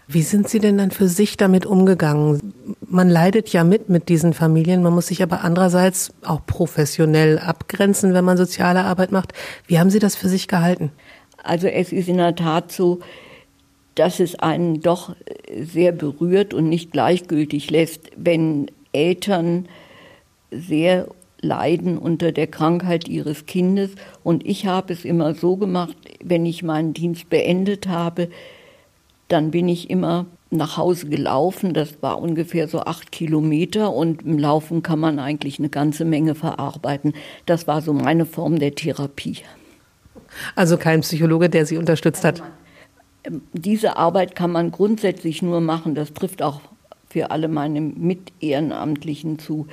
Wie 0.10 0.22
sind 0.22 0.50
Sie 0.50 0.60
denn 0.60 0.78
dann 0.78 0.92
für 0.92 1.08
sich 1.08 1.38
damit 1.38 1.66
umgegangen? 1.66 2.54
Man 2.82 3.10
leidet 3.10 3.50
ja 3.50 3.64
mit 3.64 3.90
mit 3.90 4.10
diesen 4.10 4.34
Familien, 4.34 4.84
man 4.84 4.94
muss 4.94 5.08
sich 5.08 5.24
aber 5.24 5.44
andererseits 5.44 6.14
auch 6.24 6.46
professionell 6.46 7.40
abgrenzen, 7.40 8.14
wenn 8.14 8.26
man 8.26 8.38
soziale 8.38 8.84
Arbeit 8.84 9.12
macht. 9.14 9.34
Wie 9.68 9.80
haben 9.80 9.90
Sie 9.90 10.00
das 10.00 10.16
für 10.16 10.30
sich 10.30 10.48
gehalten? 10.48 10.92
Also 11.44 11.68
es 11.68 11.94
ist 11.94 12.10
in 12.10 12.18
der 12.18 12.36
Tat 12.36 12.72
so, 12.72 13.00
dass 14.00 14.20
es 14.20 14.36
einen 14.36 14.82
doch 14.82 15.16
sehr 15.60 15.92
berührt 15.92 16.54
und 16.54 16.70
nicht 16.70 16.92
gleichgültig 16.92 17.72
lässt, 17.72 18.12
wenn 18.16 18.68
Eltern 18.94 19.68
sehr 20.52 21.08
leiden 21.42 21.98
unter 21.98 22.32
der 22.32 22.48
Krankheit 22.48 23.08
ihres 23.08 23.46
Kindes. 23.46 23.92
Und 24.24 24.46
ich 24.46 24.66
habe 24.66 24.94
es 24.94 25.04
immer 25.04 25.34
so 25.34 25.58
gemacht, 25.58 25.96
wenn 26.24 26.46
ich 26.46 26.64
meinen 26.64 26.94
Dienst 26.94 27.30
beendet 27.30 27.88
habe, 27.88 28.30
dann 29.28 29.52
bin 29.52 29.68
ich 29.68 29.90
immer 29.90 30.26
nach 30.50 30.78
Hause 30.78 31.08
gelaufen. 31.08 31.74
Das 31.74 32.02
war 32.02 32.22
ungefähr 32.22 32.68
so 32.68 32.82
acht 32.82 33.12
Kilometer 33.12 33.94
und 33.94 34.22
im 34.22 34.38
Laufen 34.38 34.84
kann 34.84 35.00
man 35.00 35.20
eigentlich 35.20 35.60
eine 35.60 35.70
ganze 35.70 36.06
Menge 36.06 36.36
verarbeiten. 36.36 37.14
Das 37.46 37.68
war 37.68 37.82
so 37.82 37.94
meine 37.94 38.26
Form 38.26 38.60
der 38.60 38.76
Therapie. 38.76 39.38
Also 40.56 40.78
kein 40.78 41.02
Psychologe, 41.02 41.50
der 41.50 41.66
Sie 41.66 41.78
unterstützt 41.78 42.24
hat. 42.24 42.44
Diese 43.54 43.98
Arbeit 43.98 44.36
kann 44.36 44.52
man 44.52 44.72
grundsätzlich 44.72 45.42
nur 45.42 45.62
machen. 45.62 45.96
Das 45.96 46.14
trifft 46.14 46.42
auch 46.42 46.62
für 47.10 47.32
alle 47.32 47.48
meine 47.48 47.82
Mit-Ehrenamtlichen 47.82 49.40
zu 49.40 49.68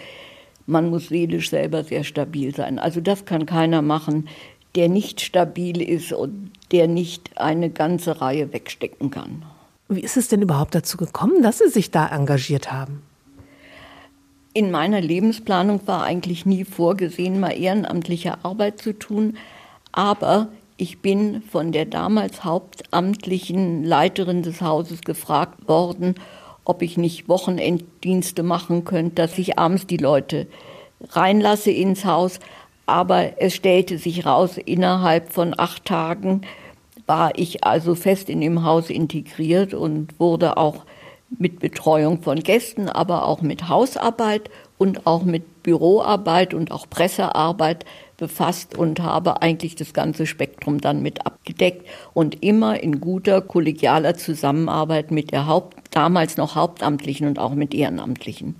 man 0.67 0.89
muss 0.89 1.09
seelisch 1.09 1.51
selber 1.51 1.85
sehr 1.85 2.05
stabil 2.05 2.55
sein. 2.55 2.79
Also 2.79 3.01
das 3.01 3.25
kann 3.25 3.47
keiner 3.47 3.83
machen, 3.83 4.29
der 4.75 4.89
nicht 4.89 5.21
stabil 5.21 5.81
ist 5.83 6.13
und 6.13 6.51
der 6.73 6.89
nicht 6.89 7.39
eine 7.39 7.71
ganze 7.71 8.21
Reihe 8.21 8.53
wegstecken 8.53 9.11
kann. 9.11 9.45
Wie 9.89 10.01
ist 10.01 10.17
es 10.17 10.29
denn 10.29 10.43
überhaupt 10.43 10.75
dazu 10.75 10.97
gekommen, 10.97 11.43
dass 11.43 11.59
Sie 11.59 11.69
sich 11.69 11.91
da 11.91 12.09
engagiert 12.09 12.73
haben? 12.73 13.03
In 14.55 14.71
meiner 14.71 15.01
Lebensplanung 15.01 15.81
war 15.87 16.05
eigentlich 16.05 16.47
nie 16.47 16.65
vorgesehen, 16.65 17.41
mal 17.41 17.51
ehrenamtliche 17.51 18.45
Arbeit 18.45 18.81
zu 18.81 18.99
tun. 18.99 19.37
Aber 19.93 20.49
ich 20.77 21.01
bin 21.01 21.43
von 21.43 21.73
der 21.73 21.85
damals 21.85 22.45
hauptamtlichen 22.45 23.85
Leiterin 23.85 24.43
des 24.43 24.61
Hauses 24.61 25.03
gefragt 25.03 25.69
worden, 25.69 26.17
ob 26.65 26.83
ich 26.83 26.97
nicht 26.97 27.29
Wochenenddienste 27.29 28.43
machen 28.43 28.85
könnte, 28.85 29.15
dass 29.17 29.39
ich 29.39 29.59
abends 29.59 29.87
die 29.87 29.99
Leute 29.99 30.47
reinlasse 31.11 31.71
ins 31.71 32.05
Haus. 32.05 32.41
Aber 32.87 33.41
es 33.41 33.55
stellte 33.55 33.99
sich 33.99 34.27
raus, 34.27 34.59
innerhalb 34.59 35.33
von 35.33 35.55
acht 35.57 35.85
Tagen 35.85 36.43
war 37.07 37.33
ich 37.37 37.65
also 37.65 37.95
fest 37.95 38.29
in 38.29 38.41
dem 38.41 38.65
Haus 38.65 38.91
integriert 38.91 39.75
und 39.75 40.19
wurde 40.19 40.57
auch 40.57 40.85
mit 41.39 41.61
Betreuung 41.61 42.23
von 42.23 42.41
Gästen, 42.41 42.89
aber 42.89 43.27
auch 43.27 43.43
mit 43.43 43.69
Hausarbeit 43.69 44.51
und 44.79 45.07
auch 45.07 45.23
mit 45.23 45.63
Büroarbeit 45.63 46.55
und 46.55 46.71
auch 46.71 46.89
Pressearbeit 46.89 47.85
befasst 48.25 48.75
und 48.75 49.01
habe 49.01 49.43
eigentlich 49.43 49.77
das 49.77 49.93
ganze 49.93 50.25
Spektrum 50.25 50.81
dann 50.81 51.03
mit 51.03 51.27
abgedeckt 51.27 51.87
und 52.15 52.43
immer 52.43 52.83
in 52.83 52.99
guter 52.99 53.43
kollegialer 53.43 54.15
Zusammenarbeit 54.15 55.11
mit 55.11 55.31
der 55.31 55.47
Haupt, 55.47 55.77
damals 55.91 56.39
noch 56.39 56.55
Hauptamtlichen 56.55 57.27
und 57.27 57.39
auch 57.39 57.55
mit 57.55 57.75
Ehrenamtlichen. 57.75 58.57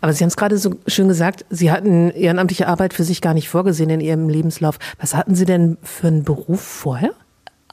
Aber 0.00 0.14
Sie 0.14 0.24
haben 0.24 0.28
es 0.28 0.38
gerade 0.38 0.56
so 0.56 0.76
schön 0.86 1.08
gesagt, 1.08 1.44
Sie 1.50 1.70
hatten 1.70 2.10
ehrenamtliche 2.12 2.66
Arbeit 2.66 2.94
für 2.94 3.04
sich 3.04 3.20
gar 3.20 3.34
nicht 3.34 3.50
vorgesehen 3.50 3.90
in 3.90 4.00
Ihrem 4.00 4.30
Lebenslauf. 4.30 4.78
Was 4.98 5.14
hatten 5.14 5.34
Sie 5.34 5.44
denn 5.44 5.76
für 5.82 6.06
einen 6.06 6.24
Beruf 6.24 6.62
vorher? 6.62 7.12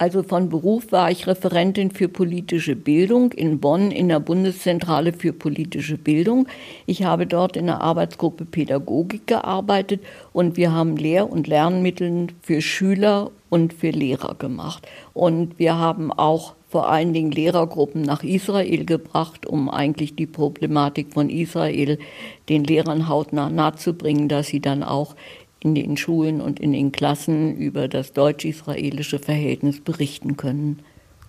Also 0.02 0.24
von 0.24 0.50
Beruf 0.50 0.92
war 0.92 1.12
ich 1.12 1.28
Referentin 1.28 1.92
für 1.92 2.08
politische 2.08 2.76
Bildung 2.76 3.34
in 3.34 3.60
Bonn 3.60 3.92
in 3.92 4.10
der 4.10 4.20
Bundeszentrale 4.20 5.14
für 5.14 5.32
politische 5.32 5.96
Bildung. 5.96 6.48
Ich 6.88 7.04
habe 7.04 7.28
dort 7.28 7.56
in 7.56 7.68
der 7.68 7.82
Arbeitsgruppe 7.82 8.46
Pädagogik 8.46 9.28
gearbeitet 9.28 10.02
und 10.34 10.58
wir 10.58 10.72
haben 10.72 10.98
Lehr- 10.98 11.30
und 11.30 11.46
Lernmittel 11.46 12.30
für 12.42 12.64
Schüler 12.64 13.30
und 13.52 13.74
für 13.74 13.92
Lehrer 13.92 14.34
gemacht. 14.34 14.88
Und 15.14 15.60
wir 15.60 15.78
haben 15.78 16.12
auch 16.12 16.56
vor 16.68 16.90
allen 16.90 17.14
Dingen 17.14 17.32
Lehrergruppen 17.32 18.02
nach 18.02 18.24
Israel 18.24 18.86
gebracht, 18.86 19.46
um 19.46 19.70
eigentlich 19.70 20.16
die 20.16 20.26
Problematik 20.26 21.14
von 21.14 21.30
Israel 21.30 22.00
den 22.48 22.64
Lehrern 22.64 23.10
hautnah 23.10 23.50
nahezubringen, 23.50 24.30
dass 24.30 24.48
sie 24.48 24.62
dann 24.62 24.82
auch 24.82 25.16
in 25.64 25.76
den 25.76 25.96
Schulen 25.96 26.42
und 26.42 26.60
in 26.60 26.74
den 26.74 26.92
Klassen 26.92 27.56
über 27.56 27.88
das 27.88 28.14
deutsch-israelische 28.14 29.20
Verhältnis 29.20 29.80
berichten 29.80 30.36
können. 30.36 30.80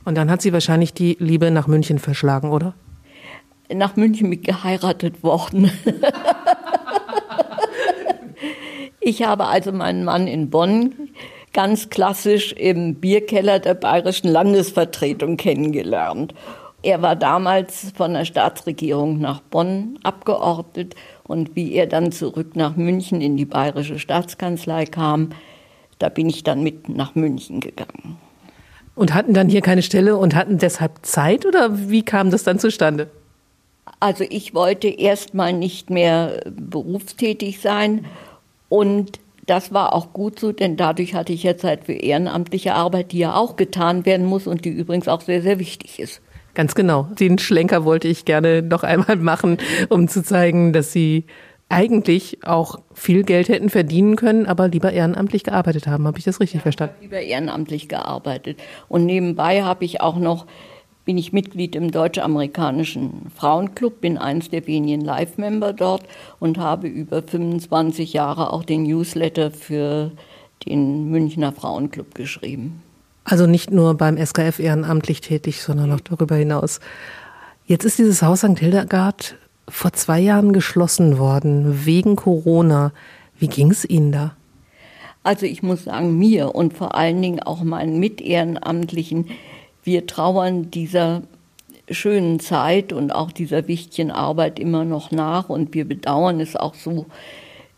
Und 0.04 0.16
dann 0.16 0.30
hat 0.30 0.42
sie 0.42 0.52
wahrscheinlich 0.52 0.94
die 0.94 1.16
Liebe 1.20 1.50
nach 1.50 1.66
München 1.66 1.98
verschlagen, 1.98 2.50
oder? 2.50 2.74
Nach 3.72 3.96
München 3.96 4.28
mit 4.28 4.44
geheiratet 4.44 5.22
worden. 5.22 5.70
ich 9.00 9.22
habe 9.22 9.46
also 9.46 9.70
meinen 9.70 10.04
Mann 10.04 10.26
in 10.26 10.50
Bonn 10.50 10.92
ganz 11.52 11.90
klassisch 11.90 12.52
im 12.52 12.96
Bierkeller 12.96 13.58
der 13.58 13.74
bayerischen 13.74 14.28
Landesvertretung 14.28 15.36
kennengelernt. 15.36 16.34
Er 16.82 17.00
war 17.00 17.14
damals 17.14 17.92
von 17.94 18.14
der 18.14 18.24
Staatsregierung 18.24 19.20
nach 19.20 19.40
Bonn 19.40 19.98
abgeordnet 20.02 20.96
und 21.24 21.54
wie 21.56 21.72
er 21.72 21.86
dann 21.86 22.12
zurück 22.12 22.56
nach 22.56 22.76
München 22.76 23.20
in 23.20 23.36
die 23.36 23.44
bayerische 23.44 23.98
Staatskanzlei 23.98 24.86
kam, 24.86 25.30
da 25.98 26.08
bin 26.08 26.28
ich 26.28 26.42
dann 26.42 26.62
mit 26.62 26.88
nach 26.88 27.14
München 27.14 27.60
gegangen. 27.60 28.18
Und 28.94 29.14
hatten 29.14 29.32
dann 29.32 29.48
hier 29.48 29.62
keine 29.62 29.82
Stelle 29.82 30.16
und 30.16 30.34
hatten 30.34 30.58
deshalb 30.58 31.06
Zeit 31.06 31.46
oder 31.46 31.88
wie 31.88 32.02
kam 32.02 32.30
das 32.30 32.42
dann 32.42 32.58
zustande? 32.58 33.08
Also 34.00 34.24
ich 34.28 34.54
wollte 34.54 34.88
erstmal 34.88 35.52
nicht 35.52 35.88
mehr 35.88 36.40
berufstätig 36.50 37.60
sein 37.60 38.04
und 38.68 39.20
das 39.46 39.72
war 39.72 39.92
auch 39.92 40.12
gut 40.12 40.38
so, 40.38 40.52
denn 40.52 40.76
dadurch 40.76 41.14
hatte 41.14 41.32
ich 41.32 41.42
ja 41.42 41.56
Zeit 41.56 41.84
für 41.84 41.92
ehrenamtliche 41.92 42.74
Arbeit, 42.74 43.12
die 43.12 43.18
ja 43.18 43.34
auch 43.34 43.56
getan 43.56 44.06
werden 44.06 44.26
muss 44.26 44.46
und 44.46 44.64
die 44.64 44.70
übrigens 44.70 45.08
auch 45.08 45.20
sehr, 45.20 45.42
sehr 45.42 45.58
wichtig 45.58 45.98
ist. 45.98 46.20
Ganz 46.54 46.74
genau. 46.74 47.08
Den 47.18 47.38
Schlenker 47.38 47.84
wollte 47.84 48.08
ich 48.08 48.24
gerne 48.24 48.62
noch 48.62 48.82
einmal 48.82 49.16
machen, 49.16 49.58
um 49.88 50.08
zu 50.08 50.22
zeigen, 50.22 50.72
dass 50.72 50.92
Sie 50.92 51.24
eigentlich 51.72 52.44
auch 52.44 52.80
viel 52.92 53.24
Geld 53.24 53.48
hätten 53.48 53.70
verdienen 53.70 54.16
können, 54.16 54.44
aber 54.44 54.68
lieber 54.68 54.92
ehrenamtlich 54.92 55.42
gearbeitet 55.42 55.86
haben. 55.86 56.06
Habe 56.06 56.18
ich 56.18 56.24
das 56.24 56.38
richtig 56.38 56.56
ja, 56.56 56.60
verstanden? 56.60 56.96
Lieber 57.00 57.20
ehrenamtlich 57.20 57.88
gearbeitet. 57.88 58.60
Und 58.88 59.06
nebenbei 59.06 59.62
habe 59.62 59.86
ich 59.86 60.02
auch 60.02 60.18
noch, 60.18 60.46
bin 61.06 61.16
ich 61.16 61.32
Mitglied 61.32 61.74
im 61.74 61.90
deutsch-amerikanischen 61.90 63.30
Frauenclub, 63.34 64.02
bin 64.02 64.18
eins 64.18 64.50
der 64.50 64.66
wenigen 64.66 65.00
Live-Member 65.00 65.72
dort 65.72 66.02
und 66.38 66.58
habe 66.58 66.88
über 66.88 67.22
25 67.22 68.12
Jahre 68.12 68.52
auch 68.52 68.64
den 68.64 68.82
Newsletter 68.82 69.50
für 69.50 70.12
den 70.66 71.10
Münchner 71.10 71.52
Frauenclub 71.52 72.14
geschrieben. 72.14 72.82
Also 73.24 73.46
nicht 73.46 73.70
nur 73.70 73.94
beim 73.94 74.16
SKF 74.16 74.58
ehrenamtlich 74.58 75.20
tätig, 75.20 75.62
sondern 75.62 75.92
auch 75.92 76.00
darüber 76.00 76.36
hinaus. 76.36 76.80
Jetzt 77.66 77.84
ist 77.84 77.98
dieses 77.98 78.22
Haus 78.22 78.40
St. 78.40 78.58
Hildegard 78.58 79.36
vor 79.68 79.92
zwei 79.92 80.18
Jahren 80.18 80.52
geschlossen 80.52 81.18
worden, 81.18 81.86
wegen 81.86 82.16
Corona. 82.16 82.92
Wie 83.38 83.48
ging 83.48 83.70
es 83.70 83.84
Ihnen 83.84 84.12
da? 84.12 84.36
Also 85.22 85.46
ich 85.46 85.62
muss 85.62 85.84
sagen, 85.84 86.18
mir 86.18 86.54
und 86.54 86.74
vor 86.74 86.96
allen 86.96 87.22
Dingen 87.22 87.40
auch 87.40 87.62
meinen 87.62 88.00
Mitehrenamtlichen, 88.00 89.30
wir 89.84 90.06
trauern 90.06 90.70
dieser 90.70 91.22
schönen 91.90 92.40
Zeit 92.40 92.92
und 92.92 93.12
auch 93.12 93.30
dieser 93.30 93.68
wichtigen 93.68 94.10
Arbeit 94.10 94.58
immer 94.58 94.84
noch 94.84 95.10
nach 95.12 95.48
und 95.48 95.74
wir 95.74 95.84
bedauern 95.86 96.40
es 96.40 96.56
auch 96.56 96.74
so, 96.74 97.06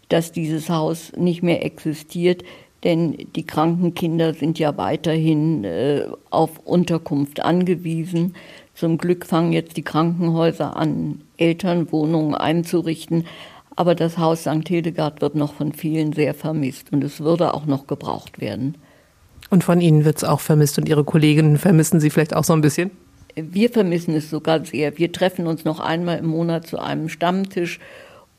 dass 0.08 0.32
dieses 0.32 0.70
Haus 0.70 1.12
nicht 1.16 1.42
mehr 1.42 1.64
existiert 1.64 2.44
denn 2.84 3.16
die 3.34 3.46
kranken 3.46 3.94
Kinder 3.94 4.34
sind 4.34 4.58
ja 4.58 4.76
weiterhin 4.76 5.64
äh, 5.64 6.06
auf 6.30 6.60
Unterkunft 6.64 7.40
angewiesen. 7.40 8.34
Zum 8.74 8.98
Glück 8.98 9.24
fangen 9.24 9.52
jetzt 9.52 9.76
die 9.76 9.82
Krankenhäuser 9.82 10.76
an, 10.76 11.22
Elternwohnungen 11.38 12.34
einzurichten. 12.34 13.26
Aber 13.76 13.94
das 13.94 14.18
Haus 14.18 14.42
St. 14.42 14.68
Hildegard 14.68 15.20
wird 15.20 15.34
noch 15.34 15.54
von 15.54 15.72
vielen 15.72 16.12
sehr 16.12 16.34
vermisst 16.34 16.92
und 16.92 17.02
es 17.02 17.20
würde 17.20 17.54
auch 17.54 17.66
noch 17.66 17.86
gebraucht 17.86 18.40
werden. 18.40 18.76
Und 19.50 19.64
von 19.64 19.80
Ihnen 19.80 20.04
wird 20.04 20.18
es 20.18 20.24
auch 20.24 20.40
vermisst 20.40 20.78
und 20.78 20.88
Ihre 20.88 21.04
Kolleginnen 21.04 21.58
vermissen 21.58 22.00
Sie 22.00 22.10
vielleicht 22.10 22.36
auch 22.36 22.44
so 22.44 22.52
ein 22.52 22.60
bisschen? 22.60 22.90
Wir 23.34 23.70
vermissen 23.70 24.14
es 24.14 24.30
sogar 24.30 24.64
sehr. 24.64 24.96
Wir 24.96 25.10
treffen 25.10 25.46
uns 25.46 25.64
noch 25.64 25.80
einmal 25.80 26.18
im 26.18 26.26
Monat 26.26 26.66
zu 26.66 26.78
einem 26.78 27.08
Stammtisch 27.08 27.80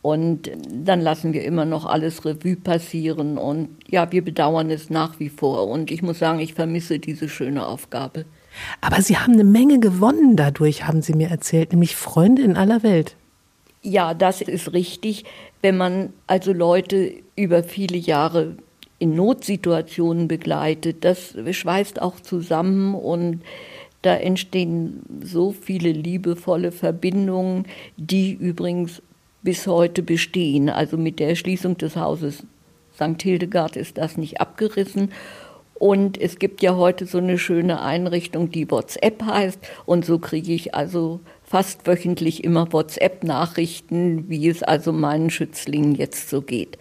und 0.06 0.52
dann 0.72 1.02
lassen 1.02 1.34
wir 1.34 1.44
immer 1.44 1.66
noch 1.66 1.84
alles 1.84 2.26
Revue 2.26 2.58
passieren. 2.58 3.40
Und 3.40 3.70
ja, 3.88 4.12
wir 4.12 4.24
bedauern 4.24 4.70
es 4.70 4.92
nach 4.92 5.20
wie 5.20 5.30
vor. 5.30 5.68
Und 5.68 5.90
ich 5.90 6.04
muss 6.04 6.20
sagen, 6.20 6.38
ich 6.38 6.54
vermisse 6.54 7.00
diese 7.00 7.28
schöne 7.28 7.66
Aufgabe. 7.66 8.26
Aber 8.82 9.02
Sie 9.02 9.18
haben 9.18 9.34
eine 9.34 9.44
Menge 9.44 9.80
gewonnen 9.80 10.36
dadurch, 10.36 10.86
haben 10.86 11.02
Sie 11.02 11.14
mir 11.14 11.30
erzählt, 11.30 11.72
nämlich 11.72 11.96
Freunde 11.96 12.44
in 12.44 12.56
aller 12.56 12.84
Welt. 12.84 13.16
Ja, 13.82 14.14
das 14.14 14.42
ist 14.42 14.74
richtig. 14.74 15.26
Wenn 15.64 15.76
man 15.76 16.14
also 16.28 16.54
Leute 16.54 17.12
über 17.36 17.64
viele 17.64 17.98
Jahre 17.98 18.58
in 19.00 19.16
Notsituationen 19.16 20.28
begleitet. 20.28 21.04
Das 21.04 21.34
schweißt 21.50 22.00
auch 22.00 22.20
zusammen 22.20 22.94
und 22.94 23.42
da 24.04 24.16
entstehen 24.16 25.02
so 25.24 25.52
viele 25.52 25.92
liebevolle 25.92 26.72
Verbindungen, 26.72 27.66
die 27.98 28.34
übrigens 28.34 29.02
bis 29.46 29.68
heute 29.68 30.04
bestehen. 30.04 30.70
Also 30.70 30.98
mit 30.98 31.20
der 31.20 31.30
Erschließung 31.30 31.78
des 31.78 31.96
Hauses 31.96 32.44
St. 32.96 33.22
Hildegard 33.22 33.78
ist 33.78 33.98
das 33.98 34.18
nicht 34.18 34.42
abgerissen. 34.42 35.12
Und 35.76 36.20
es 36.20 36.40
gibt 36.40 36.62
ja 36.62 36.76
heute 36.76 37.06
so 37.06 37.18
eine 37.18 37.38
schöne 37.38 37.82
Einrichtung, 37.82 38.50
die 38.50 38.70
WhatsApp 38.70 39.24
heißt. 39.24 39.60
Und 39.86 40.06
so 40.06 40.20
kriege 40.20 40.54
ich 40.54 40.74
also 40.74 41.20
fast 41.44 41.86
wöchentlich 41.86 42.44
immer 42.44 42.72
WhatsApp-Nachrichten, 42.72 44.30
wie 44.30 44.48
es 44.48 44.64
also 44.64 44.92
meinen 44.92 45.30
Schützlingen 45.30 45.96
jetzt 45.96 46.30
so 46.30 46.42
geht. 46.42 46.78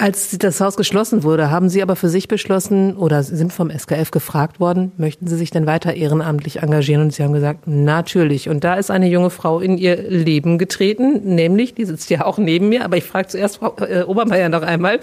Als 0.00 0.38
das 0.38 0.60
Haus 0.60 0.76
geschlossen 0.76 1.24
wurde, 1.24 1.50
haben 1.50 1.68
Sie 1.68 1.82
aber 1.82 1.96
für 1.96 2.08
sich 2.08 2.28
beschlossen 2.28 2.96
oder 2.96 3.24
sind 3.24 3.52
vom 3.52 3.68
SKF 3.68 4.12
gefragt 4.12 4.60
worden, 4.60 4.92
möchten 4.96 5.26
Sie 5.26 5.34
sich 5.34 5.50
denn 5.50 5.66
weiter 5.66 5.92
ehrenamtlich 5.92 6.62
engagieren? 6.62 7.02
Und 7.02 7.12
Sie 7.12 7.24
haben 7.24 7.32
gesagt, 7.32 7.66
natürlich. 7.66 8.48
Und 8.48 8.62
da 8.62 8.74
ist 8.74 8.92
eine 8.92 9.08
junge 9.08 9.30
Frau 9.30 9.58
in 9.58 9.76
ihr 9.76 9.96
Leben 9.96 10.56
getreten, 10.56 11.34
nämlich, 11.34 11.74
die 11.74 11.84
sitzt 11.84 12.10
ja 12.10 12.24
auch 12.24 12.38
neben 12.38 12.68
mir, 12.68 12.84
aber 12.84 12.96
ich 12.96 13.02
frage 13.02 13.26
zuerst 13.26 13.56
Frau 13.56 13.74
äh, 13.78 14.04
Obermeier 14.04 14.48
noch 14.48 14.62
einmal, 14.62 15.00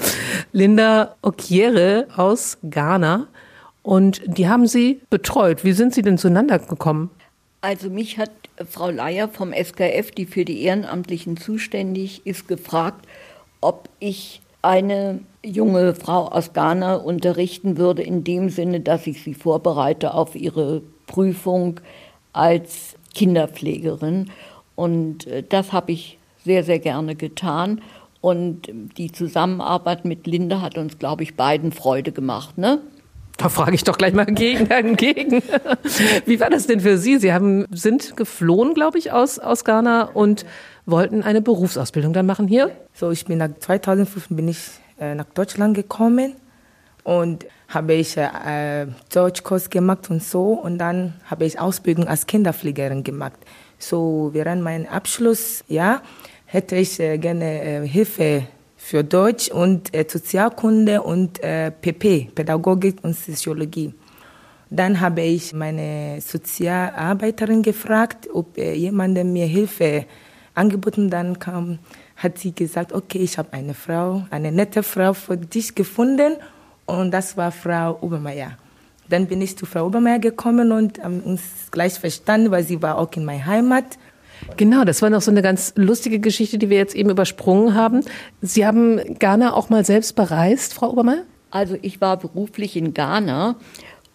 Linda 0.53 1.15
Okiere 1.21 2.07
aus 2.15 2.57
Ghana. 2.63 3.27
Und 3.83 4.21
die 4.25 4.47
haben 4.47 4.65
Sie 4.65 5.01
betreut. 5.09 5.65
Wie 5.65 5.73
sind 5.73 5.93
Sie 5.93 6.03
denn 6.03 6.17
zueinander 6.17 6.57
gekommen? 6.57 7.11
Also 7.59 7.89
mich 7.89 8.17
hat 8.17 8.31
Frau 8.71 8.91
Leier 8.91 9.27
vom 9.27 9.51
SKF, 9.51 10.11
die 10.11 10.25
für 10.25 10.45
die 10.45 10.63
Ehrenamtlichen 10.63 11.35
zuständig 11.35 12.25
ist, 12.25 12.47
gefragt, 12.47 13.05
ob 13.59 13.89
ich 13.99 14.41
eine 14.65 15.19
junge 15.43 15.93
Frau 15.93 16.27
aus 16.27 16.53
Ghana 16.53 16.95
unterrichten 16.95 17.77
würde, 17.77 18.01
in 18.01 18.23
dem 18.23 18.49
Sinne, 18.49 18.81
dass 18.81 19.05
ich 19.07 19.23
sie 19.23 19.35
vorbereite 19.35 20.13
auf 20.13 20.35
ihre 20.35 20.81
Prüfung 21.07 21.79
als 22.33 22.95
Kinderpflegerin. 23.13 24.31
Und 24.75 25.27
äh, 25.27 25.43
das 25.47 25.71
habe 25.71 25.91
ich 25.91 26.17
sehr, 26.43 26.63
sehr 26.63 26.79
gerne 26.79 27.15
getan. 27.15 27.81
Und 28.21 28.69
die 28.97 29.11
Zusammenarbeit 29.11 30.03
mit 30.03 30.25
Linda 30.25 30.61
hat 30.61 30.77
uns, 30.77 30.97
glaube 30.97 31.21
ich, 31.21 31.35
beiden 31.35 31.71
Freude 31.71 32.11
gemacht. 32.11 32.57
Ne? 32.57 32.81
Da 33.37 33.49
frage 33.49 33.75
ich 33.75 33.83
doch 33.83 33.97
gleich 33.97 34.13
mal 34.13 34.25
gegen, 34.25 34.65
entgegen. 34.71 35.43
Wie 36.25 36.39
war 36.39 36.49
das 36.49 36.65
denn 36.65 36.79
für 36.79 36.97
Sie? 36.97 37.17
Sie 37.19 37.33
haben, 37.33 37.65
sind 37.69 38.17
geflohen, 38.17 38.73
glaube 38.73 38.97
ich, 38.97 39.11
aus, 39.11 39.37
aus 39.37 39.63
Ghana 39.63 40.03
und 40.03 40.45
wollten 40.85 41.23
eine 41.23 41.41
Berufsausbildung 41.41 42.13
dann 42.13 42.25
machen 42.25 42.47
hier? 42.47 42.71
So, 42.93 43.11
ich 43.11 43.25
bin 43.25 43.39
nach 43.39 43.49
2005 43.59 44.27
bin 44.29 44.47
ich 44.47 44.59
äh, 44.99 45.15
nach 45.15 45.25
Deutschland 45.25 45.75
gekommen 45.75 46.35
und 47.03 47.45
habe 47.67 47.93
ich 47.93 48.17
äh, 48.17 48.87
Deutschkurs 49.13 49.69
gemacht 49.69 50.09
und 50.09 50.23
so 50.23 50.53
und 50.53 50.77
dann 50.77 51.13
habe 51.25 51.45
ich 51.45 51.59
Ausbildung 51.59 52.07
als 52.07 52.27
Kinderpflegerin 52.27 53.03
gemacht. 53.03 53.39
So 53.79 54.29
während 54.33 54.61
meinem 54.61 54.85
Abschluss, 54.85 55.63
ja, 55.67 56.01
hätte 56.45 56.75
ich 56.75 56.99
äh, 56.99 57.17
gerne 57.17 57.61
äh, 57.61 57.87
Hilfe 57.87 58.47
für 58.77 59.03
Deutsch 59.03 59.49
und 59.49 59.93
äh, 59.95 60.05
Sozialkunde 60.07 61.01
und 61.01 61.41
PP, 61.41 62.05
äh, 62.05 62.25
Pädagogik 62.33 63.03
und 63.03 63.15
Soziologie. 63.15 63.93
Dann 64.69 64.99
habe 64.99 65.21
ich 65.21 65.53
meine 65.53 66.19
Sozialarbeiterin 66.21 67.61
gefragt, 67.61 68.27
ob 68.31 68.57
äh, 68.57 68.73
jemand 68.73 69.15
mir 69.25 69.45
Hilfe 69.45 70.05
angeboten. 70.55 71.09
Dann 71.09 71.39
kam, 71.39 71.79
hat 72.15 72.37
sie 72.39 72.53
gesagt, 72.53 72.93
okay, 72.93 73.19
ich 73.19 73.37
habe 73.37 73.53
eine 73.53 73.73
Frau, 73.73 74.25
eine 74.31 74.51
nette 74.51 74.83
Frau 74.83 75.13
für 75.13 75.37
dich 75.37 75.75
gefunden 75.75 76.37
und 76.85 77.11
das 77.11 77.37
war 77.37 77.51
Frau 77.51 77.97
Obermeier. 78.01 78.57
Dann 79.09 79.27
bin 79.27 79.41
ich 79.41 79.57
zu 79.57 79.65
Frau 79.65 79.85
Obermeier 79.85 80.19
gekommen 80.19 80.71
und 80.71 81.03
haben 81.03 81.19
uns 81.21 81.41
gleich 81.71 81.93
verstanden, 81.93 82.51
weil 82.51 82.63
sie 82.63 82.81
war 82.81 82.97
auch 82.97 83.11
in 83.15 83.25
meiner 83.25 83.45
Heimat. 83.45 83.97
Genau, 84.57 84.83
das 84.83 85.01
war 85.01 85.09
noch 85.09 85.21
so 85.21 85.31
eine 85.31 85.41
ganz 85.41 85.73
lustige 85.75 86.19
Geschichte, 86.19 86.57
die 86.57 86.69
wir 86.69 86.77
jetzt 86.77 86.95
eben 86.95 87.09
übersprungen 87.09 87.75
haben. 87.75 88.01
Sie 88.41 88.65
haben 88.65 88.99
Ghana 89.19 89.53
auch 89.53 89.69
mal 89.69 89.85
selbst 89.85 90.15
bereist, 90.15 90.73
Frau 90.73 90.91
Obermeier? 90.91 91.23
Also 91.51 91.77
ich 91.81 92.01
war 92.01 92.17
beruflich 92.17 92.75
in 92.75 92.93
Ghana. 92.93 93.55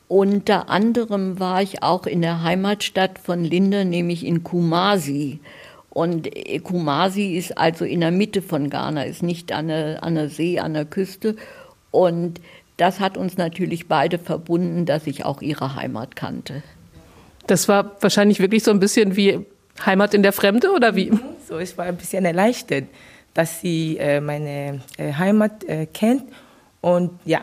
Unter 0.09 0.69
anderem 0.69 1.38
war 1.38 1.62
ich 1.62 1.83
auch 1.83 2.05
in 2.05 2.21
der 2.21 2.43
Heimatstadt 2.43 3.19
von 3.19 3.45
Linda, 3.45 3.85
nämlich 3.85 4.27
in 4.27 4.43
Kumasi. 4.43 5.38
Und 5.90 6.29
Kumasi 6.62 7.37
ist 7.37 7.59
also 7.59 7.85
in 7.85 8.00
der 8.00 8.12
Mitte 8.12 8.42
von 8.42 8.70
Ghana, 8.70 9.05
ist 9.05 9.22
nicht 9.22 9.53
an 9.53 9.68
der, 9.68 10.03
an 10.05 10.14
der 10.14 10.29
See, 10.29 10.61
an 10.61 10.74
der 10.74 10.85
Küste. 10.85 11.37
Und 11.90 12.40
das 12.76 13.00
hat 13.00 13.16
uns 13.16 13.37
natürlich 13.37 13.88
beide 13.88 14.18
verbunden, 14.18 14.87
dass 14.87 15.07
ich 15.07 15.24
auch 15.24 15.42
ihre 15.42 15.74
Heimat 15.74 16.14
kannte. 16.14 16.62
Das 17.46 17.68
war 17.68 17.96
wahrscheinlich 18.00 18.38
wirklich 18.38 18.62
so 18.62 18.70
ein 18.70 18.79
bisschen 18.79 19.16
wie 19.16 19.44
Heimat 19.85 20.14
in 20.14 20.22
der 20.22 20.33
Fremde 20.33 20.70
oder 20.70 20.94
wie? 20.94 21.11
Mhm. 21.11 21.20
So, 21.48 21.59
ich 21.59 21.76
war 21.76 21.87
ein 21.87 21.96
bisschen 21.96 22.24
erleichtert, 22.24 22.85
dass 23.35 23.61
sie 23.61 23.96
äh, 23.98 24.20
meine 24.20 24.81
äh, 24.96 25.12
Heimat 25.12 25.64
äh, 25.64 25.87
kennt. 25.87 26.22
Und 26.81 27.11
ja, 27.24 27.40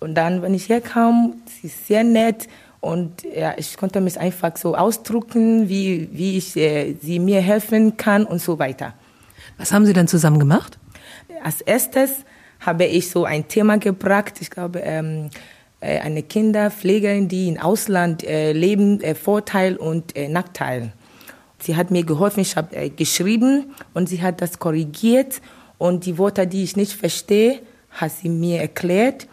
und 0.00 0.14
dann, 0.14 0.42
wenn 0.42 0.54
ich 0.54 0.66
hier 0.66 0.80
kam, 0.80 1.42
sie 1.46 1.66
ist 1.66 1.88
sehr 1.88 2.04
nett 2.04 2.46
und 2.80 3.24
ja, 3.24 3.54
ich 3.56 3.76
konnte 3.76 4.00
mich 4.00 4.18
einfach 4.18 4.56
so 4.56 4.76
ausdrücken, 4.76 5.68
wie, 5.68 6.08
wie 6.12 6.38
ich 6.38 6.56
äh, 6.56 6.94
sie 7.02 7.18
mir 7.18 7.40
helfen 7.40 7.96
kann 7.96 8.24
und 8.24 8.40
so 8.40 8.58
weiter. 8.58 8.94
Was 9.56 9.72
haben 9.72 9.86
Sie 9.86 9.92
dann 9.92 10.06
zusammen 10.06 10.38
gemacht? 10.38 10.78
Als 11.42 11.60
erstes 11.60 12.24
habe 12.60 12.84
ich 12.84 13.10
so 13.10 13.24
ein 13.24 13.48
Thema 13.48 13.78
gebracht. 13.78 14.34
Ich 14.40 14.50
glaube, 14.50 14.80
ähm, 14.80 15.30
äh, 15.80 15.98
eine 15.98 16.22
Kinderpflegerin, 16.22 17.28
die 17.28 17.48
im 17.48 17.58
Ausland 17.58 18.24
äh, 18.24 18.52
leben, 18.52 19.00
äh, 19.00 19.14
Vorteil 19.14 19.76
und 19.76 20.16
äh, 20.16 20.28
Nachteil. 20.28 20.92
Sie 21.60 21.76
hat 21.76 21.90
mir 21.90 22.04
geholfen, 22.04 22.40
ich 22.40 22.56
habe 22.56 22.74
äh, 22.76 22.88
geschrieben 22.90 23.74
und 23.94 24.08
sie 24.08 24.22
hat 24.22 24.40
das 24.40 24.58
korrigiert 24.58 25.40
und 25.78 26.06
die 26.06 26.18
Worte, 26.18 26.46
die 26.46 26.62
ich 26.62 26.76
nicht 26.76 26.92
verstehe, 26.92 27.60
hat 27.90 28.12
sie 28.12 28.28
mir 28.28 28.60
erklärt. 28.60 29.26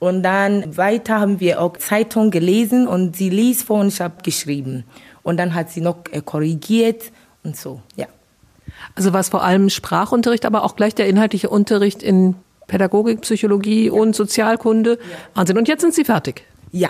Und 0.00 0.22
dann 0.22 0.78
weiter 0.78 1.20
haben 1.20 1.40
wir 1.40 1.60
auch 1.60 1.76
Zeitung 1.76 2.30
gelesen 2.30 2.88
und 2.88 3.16
sie 3.16 3.28
liest 3.28 3.66
vor 3.66 3.80
und 3.80 3.88
ich 3.88 4.00
habe 4.00 4.22
geschrieben. 4.22 4.84
Und 5.22 5.36
dann 5.36 5.54
hat 5.54 5.70
sie 5.70 5.82
noch 5.82 5.98
äh, 6.10 6.22
korrigiert 6.22 7.12
und 7.44 7.54
so, 7.54 7.80
ja. 7.96 8.06
Also 8.94 9.12
war 9.12 9.20
es 9.20 9.28
vor 9.28 9.44
allem 9.44 9.68
Sprachunterricht, 9.68 10.46
aber 10.46 10.64
auch 10.64 10.74
gleich 10.74 10.94
der 10.94 11.06
inhaltliche 11.06 11.50
Unterricht 11.50 12.02
in 12.02 12.34
Pädagogik, 12.66 13.20
Psychologie 13.20 13.86
ja. 13.86 13.92
und 13.92 14.16
Sozialkunde. 14.16 14.92
Ja. 14.92 15.16
Wahnsinn. 15.34 15.58
Und 15.58 15.68
jetzt 15.68 15.82
sind 15.82 15.92
Sie 15.92 16.04
fertig? 16.04 16.44
Ja. 16.72 16.88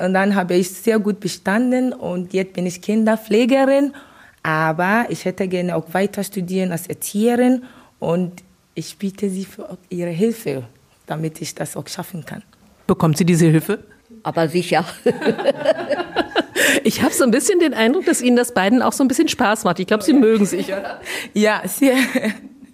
Und 0.00 0.14
dann 0.14 0.34
habe 0.34 0.54
ich 0.54 0.70
sehr 0.70 0.98
gut 0.98 1.20
bestanden 1.20 1.92
und 1.92 2.32
jetzt 2.32 2.54
bin 2.54 2.66
ich 2.66 2.82
Kinderpflegerin. 2.82 3.94
Aber 4.42 5.06
ich 5.08 5.24
hätte 5.24 5.46
gerne 5.46 5.76
auch 5.76 5.92
weiter 5.92 6.24
studieren 6.24 6.72
als 6.72 6.88
Erzieherin 6.88 7.62
und 8.00 8.42
ich 8.74 8.98
bitte 8.98 9.30
Sie 9.30 9.44
für 9.44 9.78
Ihre 9.88 10.10
Hilfe 10.10 10.64
damit 11.10 11.42
ich 11.42 11.54
das 11.54 11.76
auch 11.76 11.88
schaffen 11.88 12.24
kann. 12.24 12.42
Bekommt 12.86 13.18
sie 13.18 13.24
diese 13.24 13.46
Hilfe? 13.46 13.84
Aber 14.22 14.48
sicher. 14.48 14.84
ich 16.84 17.02
habe 17.02 17.12
so 17.12 17.24
ein 17.24 17.30
bisschen 17.30 17.58
den 17.58 17.74
Eindruck, 17.74 18.04
dass 18.04 18.22
Ihnen 18.22 18.36
das 18.36 18.54
beiden 18.54 18.82
auch 18.82 18.92
so 18.92 19.04
ein 19.04 19.08
bisschen 19.08 19.28
Spaß 19.28 19.64
macht. 19.64 19.80
Ich 19.80 19.86
glaube, 19.86 20.02
Sie 20.02 20.12
mögen 20.12 20.46
sich, 20.46 20.66
oder? 20.66 21.00
Ja, 21.34 21.62
sehr. 21.66 21.96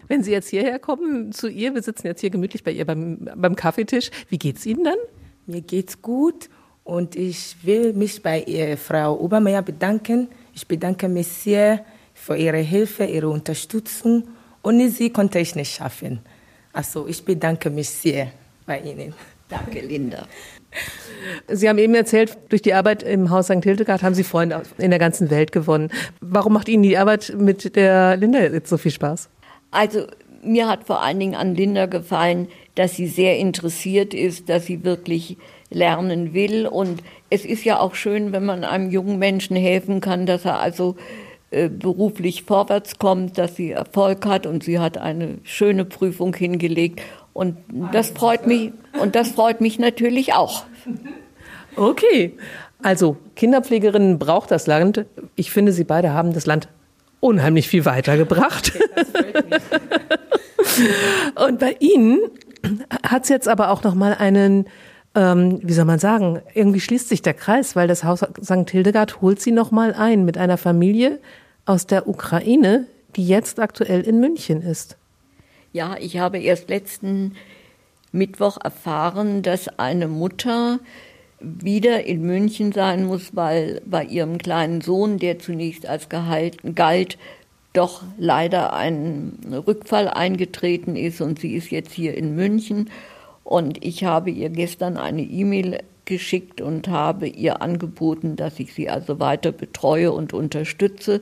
Wenn 0.08 0.22
Sie 0.22 0.32
jetzt 0.32 0.50
hierher 0.50 0.78
kommen 0.78 1.32
zu 1.32 1.48
ihr, 1.48 1.74
wir 1.74 1.82
sitzen 1.82 2.06
jetzt 2.06 2.20
hier 2.20 2.30
gemütlich 2.30 2.62
bei 2.62 2.70
ihr 2.70 2.84
beim, 2.84 3.28
beim 3.36 3.56
Kaffeetisch, 3.56 4.10
wie 4.28 4.38
geht 4.38 4.58
es 4.58 4.66
Ihnen 4.66 4.84
dann? 4.84 4.98
Mir 5.46 5.62
geht's 5.62 6.00
gut 6.02 6.48
und 6.84 7.16
ich 7.16 7.56
will 7.62 7.92
mich 7.92 8.22
bei 8.22 8.42
ihr, 8.42 8.76
Frau 8.76 9.18
Obermeier 9.18 9.62
bedanken. 9.62 10.28
Ich 10.54 10.66
bedanke 10.66 11.08
mich 11.08 11.26
sehr 11.26 11.84
für 12.14 12.36
Ihre 12.36 12.58
Hilfe, 12.58 13.04
Ihre 13.04 13.28
Unterstützung. 13.28 14.28
Ohne 14.62 14.90
Sie 14.90 15.10
konnte 15.10 15.38
ich 15.38 15.54
nicht 15.54 15.74
schaffen. 15.74 16.20
Also 16.76 17.06
ich 17.08 17.24
bedanke 17.24 17.70
mich 17.70 17.88
sehr 17.88 18.32
bei 18.66 18.80
Ihnen. 18.80 19.14
Danke, 19.48 19.80
Linda. 19.80 20.26
Sie 21.48 21.70
haben 21.70 21.78
eben 21.78 21.94
erzählt, 21.94 22.36
durch 22.50 22.60
die 22.60 22.74
Arbeit 22.74 23.02
im 23.02 23.30
Haus 23.30 23.46
St. 23.46 23.64
Hildegard 23.64 24.02
haben 24.02 24.14
Sie 24.14 24.24
Freunde 24.24 24.62
in 24.76 24.90
der 24.90 24.98
ganzen 24.98 25.30
Welt 25.30 25.52
gewonnen. 25.52 25.90
Warum 26.20 26.52
macht 26.52 26.68
Ihnen 26.68 26.82
die 26.82 26.98
Arbeit 26.98 27.34
mit 27.34 27.76
der 27.76 28.18
Linda 28.18 28.40
jetzt 28.40 28.68
so 28.68 28.76
viel 28.76 28.90
Spaß? 28.90 29.30
Also 29.70 30.06
mir 30.42 30.68
hat 30.68 30.84
vor 30.84 31.02
allen 31.02 31.18
Dingen 31.18 31.34
an 31.34 31.54
Linda 31.54 31.86
gefallen, 31.86 32.48
dass 32.74 32.94
sie 32.94 33.06
sehr 33.06 33.38
interessiert 33.38 34.12
ist, 34.12 34.50
dass 34.50 34.66
sie 34.66 34.84
wirklich 34.84 35.38
lernen 35.70 36.34
will. 36.34 36.66
Und 36.66 37.02
es 37.30 37.46
ist 37.46 37.64
ja 37.64 37.80
auch 37.80 37.94
schön, 37.94 38.32
wenn 38.32 38.44
man 38.44 38.64
einem 38.64 38.90
jungen 38.90 39.18
Menschen 39.18 39.56
helfen 39.56 40.02
kann, 40.02 40.26
dass 40.26 40.44
er 40.44 40.60
also 40.60 40.96
äh, 40.98 41.25
beruflich 41.50 42.42
vorwärts 42.42 42.98
kommt, 42.98 43.38
dass 43.38 43.56
sie 43.56 43.70
Erfolg 43.70 44.26
hat 44.26 44.46
und 44.46 44.64
sie 44.64 44.78
hat 44.78 44.98
eine 44.98 45.38
schöne 45.44 45.84
Prüfung 45.84 46.34
hingelegt 46.34 47.00
und 47.32 47.56
das 47.92 48.10
freut 48.10 48.46
mich 48.46 48.72
und 49.00 49.14
das 49.14 49.30
freut 49.30 49.60
mich 49.60 49.78
natürlich 49.78 50.34
auch. 50.34 50.64
Okay. 51.76 52.36
Also, 52.82 53.16
Kinderpflegerinnen 53.36 54.18
braucht 54.18 54.50
das 54.50 54.66
Land. 54.66 55.06
Ich 55.34 55.50
finde, 55.50 55.72
Sie 55.72 55.84
beide 55.84 56.12
haben 56.12 56.32
das 56.32 56.46
Land 56.46 56.68
unheimlich 57.20 57.68
viel 57.68 57.84
weitergebracht. 57.84 58.72
und 61.46 61.58
bei 61.58 61.76
Ihnen 61.78 62.20
hat 63.02 63.24
es 63.24 63.28
jetzt 63.28 63.48
aber 63.48 63.70
auch 63.70 63.82
noch 63.82 63.94
mal 63.94 64.14
einen, 64.14 64.66
ähm, 65.16 65.60
wie 65.62 65.72
soll 65.72 65.86
man 65.86 65.98
sagen, 65.98 66.40
irgendwie 66.54 66.80
schließt 66.80 67.08
sich 67.08 67.22
der 67.22 67.34
Kreis, 67.34 67.74
weil 67.74 67.88
das 67.88 68.04
Haus 68.04 68.20
St. 68.20 68.70
Hildegard 68.70 69.22
holt 69.22 69.40
sie 69.40 69.50
noch 69.50 69.70
mal 69.70 69.94
ein 69.94 70.24
mit 70.26 70.36
einer 70.36 70.58
Familie 70.58 71.18
aus 71.64 71.86
der 71.86 72.06
Ukraine, 72.06 72.86
die 73.16 73.26
jetzt 73.26 73.58
aktuell 73.58 74.02
in 74.02 74.20
München 74.20 74.60
ist. 74.60 74.96
Ja, 75.72 75.96
ich 75.98 76.18
habe 76.18 76.38
erst 76.38 76.68
letzten 76.68 77.34
Mittwoch 78.12 78.58
erfahren, 78.62 79.42
dass 79.42 79.68
eine 79.78 80.06
Mutter 80.06 80.80
wieder 81.40 82.04
in 82.04 82.22
München 82.22 82.72
sein 82.72 83.06
muss, 83.06 83.34
weil 83.34 83.80
bei 83.86 84.04
ihrem 84.04 84.38
kleinen 84.38 84.82
Sohn, 84.82 85.18
der 85.18 85.38
zunächst 85.38 85.86
als 85.86 86.08
gehalten 86.08 86.74
galt, 86.74 87.16
doch 87.72 88.02
leider 88.18 88.74
ein 88.74 89.38
Rückfall 89.66 90.08
eingetreten 90.08 90.96
ist 90.96 91.20
und 91.20 91.40
sie 91.40 91.54
ist 91.54 91.70
jetzt 91.70 91.92
hier 91.92 92.16
in 92.16 92.34
München. 92.34 92.90
Und 93.46 93.84
ich 93.84 94.02
habe 94.02 94.32
ihr 94.32 94.48
gestern 94.48 94.96
eine 94.96 95.22
E-Mail 95.22 95.78
geschickt 96.04 96.60
und 96.60 96.88
habe 96.88 97.28
ihr 97.28 97.62
angeboten, 97.62 98.34
dass 98.34 98.58
ich 98.58 98.74
sie 98.74 98.88
also 98.90 99.20
weiter 99.20 99.52
betreue 99.52 100.10
und 100.10 100.32
unterstütze. 100.32 101.20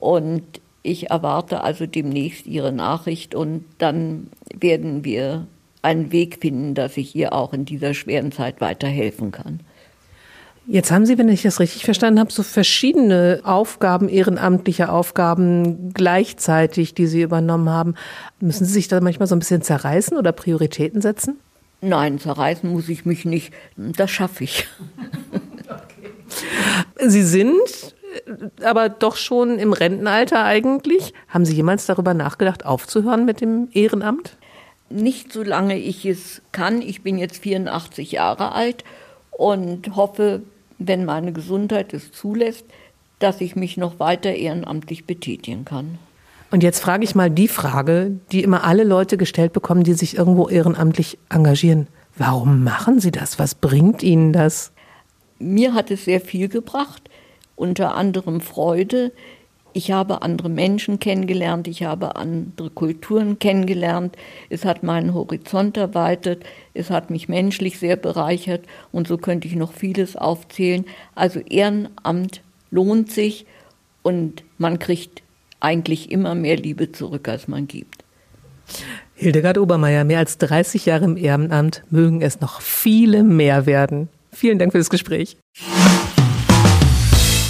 Und 0.00 0.42
ich 0.82 1.10
erwarte 1.10 1.60
also 1.60 1.86
demnächst 1.86 2.48
ihre 2.48 2.72
Nachricht 2.72 3.36
und 3.36 3.64
dann 3.78 4.30
werden 4.52 5.04
wir 5.04 5.46
einen 5.80 6.10
Weg 6.10 6.38
finden, 6.40 6.74
dass 6.74 6.96
ich 6.96 7.14
ihr 7.14 7.32
auch 7.32 7.52
in 7.52 7.64
dieser 7.64 7.94
schweren 7.94 8.32
Zeit 8.32 8.60
weiterhelfen 8.60 9.30
kann. 9.30 9.60
Jetzt 10.70 10.90
haben 10.90 11.06
Sie, 11.06 11.16
wenn 11.16 11.30
ich 11.30 11.40
das 11.40 11.60
richtig 11.60 11.86
verstanden 11.86 12.20
habe, 12.20 12.30
so 12.30 12.42
verschiedene 12.42 13.40
Aufgaben, 13.42 14.10
ehrenamtliche 14.10 14.92
Aufgaben 14.92 15.94
gleichzeitig, 15.94 16.92
die 16.92 17.06
Sie 17.06 17.22
übernommen 17.22 17.70
haben. 17.70 17.94
Müssen 18.38 18.66
Sie 18.66 18.74
sich 18.74 18.86
da 18.86 19.00
manchmal 19.00 19.26
so 19.28 19.34
ein 19.34 19.38
bisschen 19.38 19.62
zerreißen 19.62 20.18
oder 20.18 20.30
Prioritäten 20.32 21.00
setzen? 21.00 21.40
Nein, 21.80 22.18
zerreißen 22.18 22.70
muss 22.70 22.90
ich 22.90 23.06
mich 23.06 23.24
nicht. 23.24 23.54
Das 23.76 24.10
schaffe 24.10 24.44
ich. 24.44 24.68
Okay. 25.64 26.12
Sie 27.08 27.22
sind 27.22 27.94
aber 28.62 28.90
doch 28.90 29.16
schon 29.16 29.58
im 29.58 29.72
Rentenalter 29.72 30.44
eigentlich. 30.44 31.14
Haben 31.28 31.46
Sie 31.46 31.54
jemals 31.54 31.86
darüber 31.86 32.12
nachgedacht, 32.12 32.66
aufzuhören 32.66 33.24
mit 33.24 33.40
dem 33.40 33.68
Ehrenamt? 33.72 34.36
Nicht 34.90 35.32
so 35.32 35.42
lange 35.42 35.78
ich 35.78 36.04
es 36.04 36.42
kann. 36.52 36.82
Ich 36.82 37.02
bin 37.02 37.16
jetzt 37.16 37.38
84 37.38 38.12
Jahre 38.12 38.52
alt 38.52 38.84
und 39.30 39.96
hoffe, 39.96 40.42
wenn 40.78 41.04
meine 41.04 41.32
Gesundheit 41.32 41.92
es 41.92 42.12
zulässt, 42.12 42.64
dass 43.18 43.40
ich 43.40 43.56
mich 43.56 43.76
noch 43.76 43.98
weiter 43.98 44.32
ehrenamtlich 44.32 45.04
betätigen 45.04 45.64
kann. 45.64 45.98
Und 46.50 46.62
jetzt 46.62 46.80
frage 46.80 47.04
ich 47.04 47.14
mal 47.14 47.30
die 47.30 47.48
Frage, 47.48 48.12
die 48.32 48.42
immer 48.42 48.64
alle 48.64 48.84
Leute 48.84 49.16
gestellt 49.16 49.52
bekommen, 49.52 49.84
die 49.84 49.92
sich 49.92 50.16
irgendwo 50.16 50.48
ehrenamtlich 50.48 51.18
engagieren. 51.28 51.88
Warum 52.16 52.64
machen 52.64 53.00
Sie 53.00 53.10
das? 53.10 53.38
Was 53.38 53.54
bringt 53.54 54.02
Ihnen 54.02 54.32
das? 54.32 54.72
Mir 55.38 55.74
hat 55.74 55.90
es 55.90 56.04
sehr 56.04 56.20
viel 56.20 56.48
gebracht, 56.48 57.10
unter 57.54 57.94
anderem 57.94 58.40
Freude. 58.40 59.12
Ich 59.78 59.92
habe 59.92 60.22
andere 60.22 60.48
Menschen 60.48 60.98
kennengelernt, 60.98 61.68
ich 61.68 61.84
habe 61.84 62.16
andere 62.16 62.68
Kulturen 62.68 63.38
kennengelernt. 63.38 64.16
Es 64.50 64.64
hat 64.64 64.82
meinen 64.82 65.14
Horizont 65.14 65.76
erweitert, 65.76 66.42
es 66.74 66.90
hat 66.90 67.10
mich 67.10 67.28
menschlich 67.28 67.78
sehr 67.78 67.94
bereichert 67.94 68.62
und 68.90 69.06
so 69.06 69.18
könnte 69.18 69.46
ich 69.46 69.54
noch 69.54 69.72
vieles 69.72 70.16
aufzählen. 70.16 70.84
Also 71.14 71.38
Ehrenamt 71.38 72.42
lohnt 72.72 73.12
sich 73.12 73.46
und 74.02 74.42
man 74.58 74.80
kriegt 74.80 75.22
eigentlich 75.60 76.10
immer 76.10 76.34
mehr 76.34 76.56
Liebe 76.56 76.90
zurück, 76.90 77.28
als 77.28 77.46
man 77.46 77.68
gibt. 77.68 78.02
Hildegard 79.14 79.58
Obermeier, 79.58 80.02
mehr 80.02 80.18
als 80.18 80.38
30 80.38 80.86
Jahre 80.86 81.04
im 81.04 81.16
Ehrenamt, 81.16 81.84
mögen 81.88 82.20
es 82.20 82.40
noch 82.40 82.62
viele 82.62 83.22
mehr 83.22 83.64
werden. 83.64 84.08
Vielen 84.32 84.58
Dank 84.58 84.72
für 84.72 84.78
das 84.78 84.90
Gespräch. 84.90 85.36